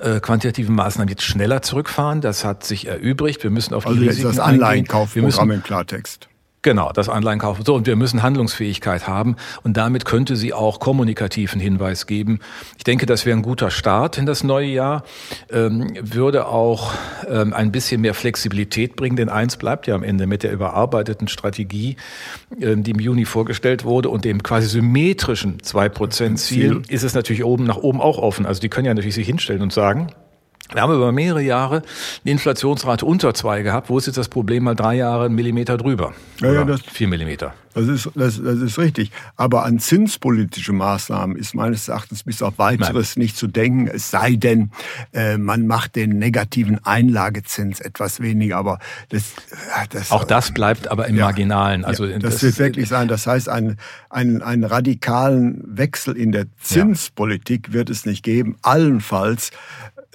äh, 0.01 0.19
quantitativen 0.19 0.75
Maßnahmen 0.75 1.09
jetzt 1.09 1.23
schneller 1.23 1.61
zurückfahren. 1.61 2.21
Das 2.21 2.45
hat 2.45 2.63
sich 2.63 2.87
erübrigt. 2.87 3.43
Wir 3.43 3.51
müssen 3.51 3.73
auf 3.73 3.83
die 3.83 3.89
also 3.89 4.01
Risiken 4.01 4.27
das 4.27 4.39
Anleihenkaufprogramm 4.39 5.51
im 5.51 5.63
Klartext. 5.63 6.29
Genau, 6.63 6.93
das 6.93 7.09
Anleihenkauf. 7.09 7.59
So, 7.65 7.75
und 7.75 7.87
wir 7.87 7.97
müssen 7.97 8.23
Handlungsfähigkeit 8.23 9.05
haben. 9.05 9.35
Und 9.63 9.75
damit 9.75 10.05
könnte 10.05 10.37
sie 10.37 10.53
auch 10.53 10.79
kommunikativen 10.79 11.59
Hinweis 11.59 12.07
geben. 12.07 12.39
Ich 12.77 12.85
denke, 12.85 13.05
das 13.05 13.25
wäre 13.25 13.37
ein 13.37 13.43
guter 13.43 13.69
Start 13.69 14.17
in 14.17 14.25
das 14.25 14.45
neue 14.45 14.67
Jahr. 14.67 15.03
Ähm, 15.51 15.93
würde 16.01 16.47
auch 16.47 16.93
ähm, 17.27 17.53
ein 17.53 17.73
bisschen 17.73 17.99
mehr 17.99 18.13
Flexibilität 18.13 18.95
bringen. 18.95 19.17
Denn 19.17 19.27
eins 19.27 19.57
bleibt 19.57 19.87
ja 19.87 19.95
am 19.95 20.03
Ende 20.03 20.25
mit 20.25 20.43
der 20.43 20.53
überarbeiteten 20.53 21.27
Strategie, 21.27 21.97
ähm, 22.61 22.83
die 22.83 22.91
im 22.91 22.99
Juni 22.99 23.25
vorgestellt 23.25 23.83
wurde 23.83 24.07
und 24.07 24.23
dem 24.23 24.41
quasi 24.41 24.69
symmetrischen 24.69 25.57
2%-Ziel 25.57 26.83
ist 26.87 27.03
es 27.03 27.13
natürlich 27.13 27.43
oben 27.43 27.65
nach 27.65 27.77
oben 27.77 27.99
auch 27.99 28.17
offen. 28.17 28.45
Also 28.45 28.61
die 28.61 28.69
können 28.69 28.85
ja 28.85 28.93
natürlich 28.93 29.15
sich 29.15 29.27
hinstellen 29.27 29.61
und 29.61 29.73
sagen, 29.73 30.13
wir 30.71 30.81
haben 30.81 30.93
über 30.93 31.11
mehrere 31.11 31.41
Jahre 31.41 31.83
eine 32.23 32.31
Inflationsrate 32.31 33.05
unter 33.05 33.33
zwei 33.33 33.61
gehabt. 33.61 33.89
Wo 33.89 33.97
ist 33.97 34.07
jetzt 34.07 34.17
das 34.17 34.29
Problem? 34.29 34.63
Mal 34.63 34.75
drei 34.75 34.95
Jahre 34.95 35.25
einen 35.25 35.35
Millimeter 35.35 35.77
drüber. 35.77 36.13
Ja, 36.39 36.51
ja, 36.51 36.63
das, 36.63 36.81
vier 36.81 37.07
Millimeter. 37.07 37.53
Das 37.73 37.87
ist, 37.87 38.09
das, 38.13 38.41
das 38.41 38.59
ist 38.59 38.77
richtig. 38.77 39.11
Aber 39.35 39.65
an 39.65 39.79
zinspolitische 39.79 40.73
Maßnahmen 40.73 41.35
ist 41.35 41.55
meines 41.55 41.87
Erachtens 41.87 42.23
bis 42.23 42.41
auf 42.41 42.59
weiteres 42.59 43.15
Nein. 43.15 43.23
nicht 43.23 43.37
zu 43.37 43.47
denken. 43.47 43.87
Es 43.87 44.11
sei 44.11 44.35
denn, 44.35 44.71
äh, 45.11 45.37
man 45.37 45.65
macht 45.65 45.95
den 45.95 46.19
negativen 46.19 46.83
Einlagezins 46.85 47.79
etwas 47.79 48.19
weniger. 48.19 48.57
Aber 48.57 48.79
das, 49.09 49.33
das 49.89 50.11
auch 50.11 50.23
das 50.23 50.51
bleibt 50.51 50.87
aber 50.89 51.07
im 51.07 51.15
ja, 51.15 51.25
Marginalen. 51.25 51.83
Also 51.83 52.05
ja, 52.05 52.19
das, 52.19 52.35
das, 52.35 52.43
wird 52.43 52.59
wirklich 52.59 52.87
sein. 52.87 53.07
Das 53.07 53.25
heißt, 53.25 53.49
einen, 53.49 53.77
einen, 54.09 54.43
einen 54.43 54.63
radikalen 54.63 55.63
Wechsel 55.65 56.15
in 56.15 56.31
der 56.31 56.45
Zinspolitik 56.61 57.73
wird 57.73 57.89
es 57.89 58.05
nicht 58.05 58.23
geben. 58.23 58.55
Allenfalls 58.61 59.51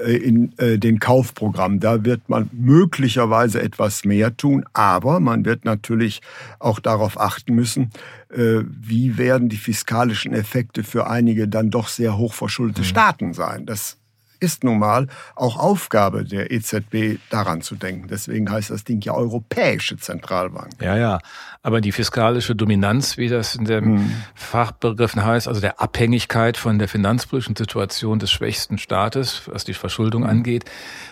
in 0.04 0.56
äh, 0.58 0.78
den 0.78 0.98
Kaufprogramm. 0.98 1.80
Da 1.80 2.04
wird 2.04 2.28
man 2.28 2.48
möglicherweise 2.52 3.60
etwas 3.62 4.04
mehr 4.04 4.36
tun, 4.36 4.64
aber 4.72 5.20
man 5.20 5.44
wird 5.44 5.64
natürlich 5.64 6.20
auch 6.58 6.80
darauf 6.80 7.20
achten 7.20 7.54
müssen, 7.54 7.90
äh, 8.30 8.60
wie 8.64 9.18
werden 9.18 9.48
die 9.48 9.56
fiskalischen 9.56 10.32
Effekte 10.32 10.84
für 10.84 11.08
einige 11.08 11.48
dann 11.48 11.70
doch 11.70 11.88
sehr 11.88 12.16
hochverschuldete 12.16 12.82
mhm. 12.82 12.86
Staaten 12.86 13.32
sein. 13.34 13.66
Das 13.66 13.98
ist 14.40 14.64
nun 14.64 14.78
mal 14.78 15.08
auch 15.34 15.58
Aufgabe 15.58 16.24
der 16.24 16.50
EZB, 16.50 17.18
daran 17.30 17.60
zu 17.62 17.76
denken. 17.76 18.08
Deswegen 18.08 18.50
heißt 18.50 18.70
das 18.70 18.84
Ding 18.84 19.00
ja 19.02 19.14
Europäische 19.14 19.96
Zentralbank. 19.96 20.72
Ja, 20.80 20.96
ja. 20.96 21.18
Aber 21.62 21.80
die 21.80 21.92
fiskalische 21.92 22.54
Dominanz, 22.54 23.16
wie 23.18 23.28
das 23.28 23.54
in 23.54 23.64
den 23.64 23.84
hm. 23.84 24.12
Fachbegriffen 24.34 25.24
heißt, 25.24 25.48
also 25.48 25.60
der 25.60 25.80
Abhängigkeit 25.80 26.56
von 26.56 26.78
der 26.78 26.88
finanzpolitischen 26.88 27.56
Situation 27.56 28.18
des 28.18 28.30
schwächsten 28.30 28.78
Staates, 28.78 29.42
was 29.46 29.64
die 29.64 29.74
Verschuldung 29.74 30.22
hm. 30.22 30.30
angeht, 30.30 30.64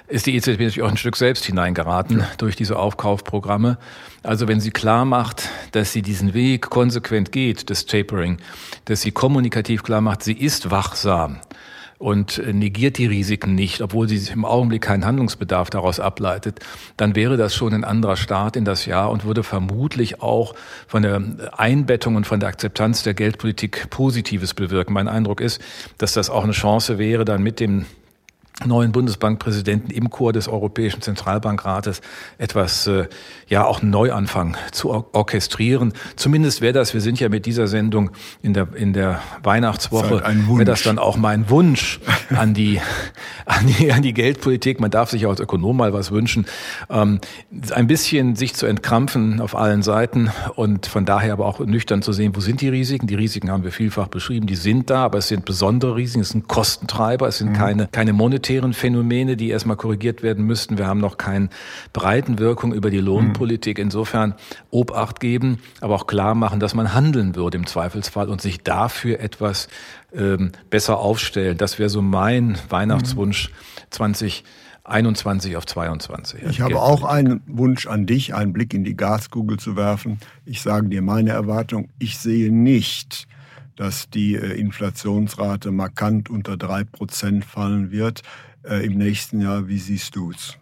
ist 0.08 0.26
die 0.26 0.36
EZB 0.36 0.60
natürlich 0.60 0.82
auch 0.82 0.90
ein 0.90 0.96
Stück 0.96 1.16
selbst 1.16 1.44
hineingeraten 1.44 2.20
ja. 2.20 2.28
durch 2.38 2.56
diese 2.56 2.78
Aufkaufprogramme. 2.78 3.78
Also 4.22 4.48
wenn 4.48 4.60
sie 4.60 4.70
klar 4.70 5.04
macht, 5.04 5.48
dass 5.72 5.92
sie 5.92 6.02
diesen 6.02 6.34
Weg 6.34 6.70
konsequent 6.70 7.32
geht, 7.32 7.70
des 7.70 7.86
Tapering, 7.86 8.38
dass 8.84 9.02
sie 9.02 9.12
kommunikativ 9.12 9.82
klar 9.82 10.00
macht, 10.00 10.22
sie 10.22 10.32
ist 10.32 10.70
wachsam, 10.70 11.40
und 11.98 12.42
negiert 12.52 12.98
die 12.98 13.06
Risiken 13.06 13.54
nicht, 13.54 13.80
obwohl 13.80 14.08
sie 14.08 14.30
im 14.32 14.44
Augenblick 14.44 14.82
keinen 14.82 15.04
Handlungsbedarf 15.04 15.70
daraus 15.70 16.00
ableitet, 16.00 16.60
dann 16.96 17.14
wäre 17.14 17.36
das 17.36 17.54
schon 17.54 17.72
ein 17.72 17.84
anderer 17.84 18.16
Start 18.16 18.56
in 18.56 18.64
das 18.64 18.86
Jahr 18.86 19.10
und 19.10 19.24
würde 19.24 19.42
vermutlich 19.42 20.20
auch 20.20 20.54
von 20.86 21.02
der 21.02 21.22
Einbettung 21.56 22.16
und 22.16 22.26
von 22.26 22.40
der 22.40 22.50
Akzeptanz 22.50 23.02
der 23.02 23.14
Geldpolitik 23.14 23.88
Positives 23.90 24.54
bewirken. 24.54 24.92
Mein 24.92 25.08
Eindruck 25.08 25.40
ist, 25.40 25.60
dass 25.98 26.12
das 26.12 26.28
auch 26.28 26.44
eine 26.44 26.52
Chance 26.52 26.98
wäre, 26.98 27.24
dann 27.24 27.42
mit 27.42 27.60
dem 27.60 27.86
neuen 28.64 28.90
Bundesbankpräsidenten 28.90 29.90
im 29.90 30.08
Chor 30.08 30.32
des 30.32 30.48
Europäischen 30.48 31.02
Zentralbankrates 31.02 32.00
etwas, 32.38 32.86
äh, 32.86 33.06
ja, 33.48 33.66
auch 33.66 33.82
einen 33.82 33.90
Neuanfang 33.90 34.56
zu 34.72 34.90
or 34.90 35.06
orchestrieren. 35.12 35.92
Zumindest 36.16 36.62
wäre 36.62 36.72
das, 36.72 36.94
wir 36.94 37.02
sind 37.02 37.20
ja 37.20 37.28
mit 37.28 37.44
dieser 37.44 37.66
Sendung 37.66 38.10
in 38.42 38.54
der, 38.54 38.68
in 38.74 38.94
der 38.94 39.20
Weihnachtswoche, 39.42 40.22
wäre 40.24 40.64
das 40.64 40.82
dann 40.82 40.98
auch 40.98 41.18
mein 41.18 41.50
Wunsch 41.50 42.00
an 42.30 42.54
die, 42.54 42.80
an 43.44 43.66
die, 43.66 43.92
an 43.92 44.00
die 44.00 44.14
Geldpolitik. 44.14 44.80
Man 44.80 44.90
darf 44.90 45.10
sich 45.10 45.26
auch 45.26 45.30
als 45.30 45.40
Ökonom 45.40 45.76
mal 45.76 45.92
was 45.92 46.10
wünschen, 46.10 46.46
ähm, 46.88 47.20
ein 47.72 47.86
bisschen 47.86 48.36
sich 48.36 48.54
zu 48.54 48.64
entkrampfen 48.64 49.42
auf 49.42 49.54
allen 49.54 49.82
Seiten 49.82 50.30
und 50.54 50.86
von 50.86 51.04
daher 51.04 51.34
aber 51.34 51.44
auch 51.44 51.60
nüchtern 51.60 52.00
zu 52.00 52.14
sehen, 52.14 52.34
wo 52.34 52.40
sind 52.40 52.62
die 52.62 52.70
Risiken? 52.70 53.06
Die 53.06 53.16
Risiken 53.16 53.50
haben 53.50 53.64
wir 53.64 53.72
vielfach 53.72 54.08
beschrieben, 54.08 54.46
die 54.46 54.56
sind 54.56 54.88
da, 54.88 55.04
aber 55.04 55.18
es 55.18 55.28
sind 55.28 55.44
besondere 55.44 55.94
Risiken, 55.96 56.22
es 56.22 56.30
sind 56.30 56.48
Kostentreiber, 56.48 57.28
es 57.28 57.38
sind 57.38 57.50
mhm. 57.50 57.56
keine, 57.56 57.88
keine 57.92 58.14
monetären 58.14 58.45
monetären 58.46 58.74
Phänomene, 58.74 59.36
die 59.36 59.48
erstmal 59.50 59.76
korrigiert 59.76 60.22
werden 60.22 60.44
müssten. 60.44 60.78
Wir 60.78 60.86
haben 60.86 61.00
noch 61.00 61.16
keine 61.16 61.48
Breitenwirkung 61.92 62.72
über 62.72 62.90
die 62.90 63.00
Lohnpolitik. 63.00 63.78
Insofern 63.78 64.34
Obacht 64.70 65.18
geben, 65.18 65.58
aber 65.80 65.96
auch 65.96 66.06
klar 66.06 66.36
machen, 66.36 66.60
dass 66.60 66.72
man 66.74 66.94
handeln 66.94 67.34
würde 67.34 67.58
im 67.58 67.66
Zweifelsfall 67.66 68.28
und 68.28 68.40
sich 68.40 68.62
dafür 68.62 69.18
etwas 69.18 69.68
ähm, 70.14 70.52
besser 70.70 70.98
aufstellen. 70.98 71.58
Das 71.58 71.80
wäre 71.80 71.88
so 71.88 72.02
mein 72.02 72.56
Weihnachtswunsch 72.68 73.50
20. 73.90 74.44
21 74.84 75.56
auf 75.56 75.66
22. 75.66 76.44
Ich 76.44 76.60
habe 76.60 76.80
auch 76.80 77.02
einen 77.02 77.42
Wunsch 77.48 77.88
an 77.88 78.06
dich, 78.06 78.36
einen 78.36 78.52
Blick 78.52 78.72
in 78.72 78.84
die 78.84 78.96
Gaskugel 78.96 79.58
zu 79.58 79.74
werfen. 79.74 80.20
Ich 80.44 80.62
sage 80.62 80.88
dir 80.88 81.02
meine 81.02 81.30
Erwartung. 81.30 81.88
Ich 81.98 82.18
sehe 82.18 82.52
nicht, 82.52 83.26
dass 83.76 84.10
die 84.10 84.34
äh, 84.34 84.58
Inflationsrate 84.58 85.70
markant 85.70 86.28
unter 86.30 86.54
3% 86.54 87.44
fallen 87.44 87.90
wird 87.90 88.22
äh, 88.64 88.84
im 88.84 88.98
nächsten 88.98 89.40
Jahr. 89.40 89.68
Wie 89.68 89.78
siehst 89.78 90.16
du 90.16 90.32
es? 90.32 90.56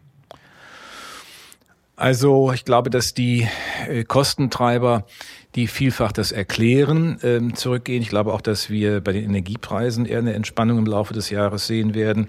Also 1.97 2.53
ich 2.53 2.65
glaube, 2.65 2.91
dass 2.91 3.15
die 3.15 3.49
äh, 3.87 4.05
Kostentreiber 4.05 5.07
die 5.55 5.69
vielfach 5.69 6.11
das 6.11 6.33
Erklären 6.33 7.19
ähm, 7.23 7.55
zurückgehen. 7.55 8.03
Ich 8.03 8.09
glaube 8.09 8.33
auch, 8.33 8.41
dass 8.41 8.71
wir 8.71 9.01
bei 9.01 9.13
den 9.13 9.25
Energiepreisen 9.25 10.05
eher 10.05 10.19
eine 10.19 10.35
Entspannung 10.35 10.79
im 10.79 10.87
Laufe 10.87 11.15
des 11.15 11.31
Jahres 11.31 11.67
sehen 11.67 11.95
werden. 11.95 12.29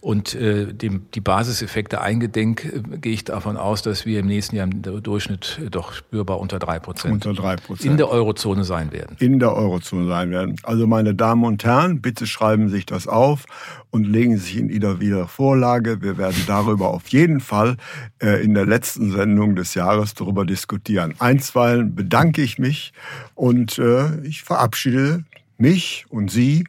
Und 0.00 0.34
äh, 0.34 0.72
dem, 0.72 1.06
die 1.14 1.20
Basiseffekte 1.20 2.00
eingedenk 2.00 2.64
äh, 2.64 2.98
gehe 2.98 3.12
ich 3.12 3.24
davon 3.24 3.56
aus, 3.56 3.82
dass 3.82 4.06
wir 4.06 4.20
im 4.20 4.26
nächsten 4.26 4.56
Jahr 4.56 4.66
im 4.66 4.82
Durchschnitt 4.82 5.60
äh, 5.64 5.70
doch 5.70 5.92
spürbar 5.92 6.40
unter 6.40 6.58
drei 6.58 6.78
Prozent 6.78 7.26
in 7.82 7.96
der 7.98 8.08
Eurozone 8.08 8.64
sein 8.64 8.90
werden. 8.92 9.16
In 9.20 9.38
der 9.38 9.54
Eurozone 9.54 10.08
sein 10.08 10.30
werden. 10.30 10.56
Also 10.62 10.86
meine 10.86 11.14
Damen 11.14 11.44
und 11.44 11.62
Herren, 11.64 12.00
bitte 12.00 12.26
schreiben 12.26 12.68
Sie 12.68 12.76
sich 12.76 12.86
das 12.86 13.06
auf 13.06 13.44
und 13.90 14.04
legen 14.04 14.38
Sie 14.38 14.44
sich 14.44 14.56
in 14.56 14.70
Ihrer 14.70 14.98
wieder 14.98 15.28
Vorlage. 15.28 16.00
Wir 16.00 16.16
werden 16.16 16.42
darüber 16.46 16.88
auf 16.88 17.08
jeden 17.08 17.40
Fall 17.40 17.76
äh, 18.22 18.42
in 18.42 18.54
der 18.54 18.64
letzten 18.64 19.12
Sendung 19.12 19.56
des 19.56 19.74
Jahres 19.74 20.14
darüber 20.14 20.46
diskutieren. 20.46 21.14
Einstweilen 21.18 21.94
bedanke 21.94 22.40
ich 22.40 22.58
mich 22.62 22.94
und 23.34 23.78
äh, 23.78 24.20
ich 24.22 24.42
verabschiede 24.42 25.24
mich 25.58 26.06
und 26.08 26.30
Sie 26.30 26.64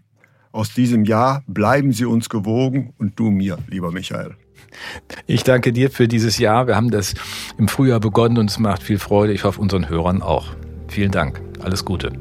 aus 0.51 0.73
diesem 0.73 1.05
Jahr. 1.05 1.43
Bleiben 1.47 1.93
Sie 1.93 2.05
uns 2.05 2.27
gewogen 2.29 2.93
und 2.97 3.17
du 3.17 3.31
mir, 3.31 3.57
lieber 3.67 3.91
Michael. 3.91 4.35
Ich 5.27 5.43
danke 5.43 5.71
dir 5.71 5.91
für 5.91 6.07
dieses 6.07 6.37
Jahr. 6.37 6.67
Wir 6.67 6.75
haben 6.75 6.91
das 6.91 7.13
im 7.57 7.67
Frühjahr 7.67 7.99
begonnen 7.99 8.37
und 8.37 8.49
es 8.49 8.59
macht 8.59 8.83
viel 8.83 8.99
Freude. 8.99 9.33
Ich 9.33 9.43
hoffe 9.43 9.61
unseren 9.61 9.87
Hörern 9.87 10.21
auch. 10.21 10.47
Vielen 10.87 11.11
Dank. 11.11 11.41
Alles 11.61 11.85
Gute. 11.85 12.11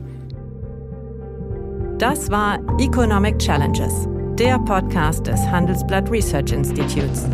Das 1.99 2.31
war 2.31 2.59
Economic 2.79 3.39
Challenges, 3.39 4.09
der 4.39 4.59
Podcast 4.59 5.27
des 5.27 5.41
Handelsblatt 5.41 6.11
Research 6.11 6.53
Institutes. 6.53 7.27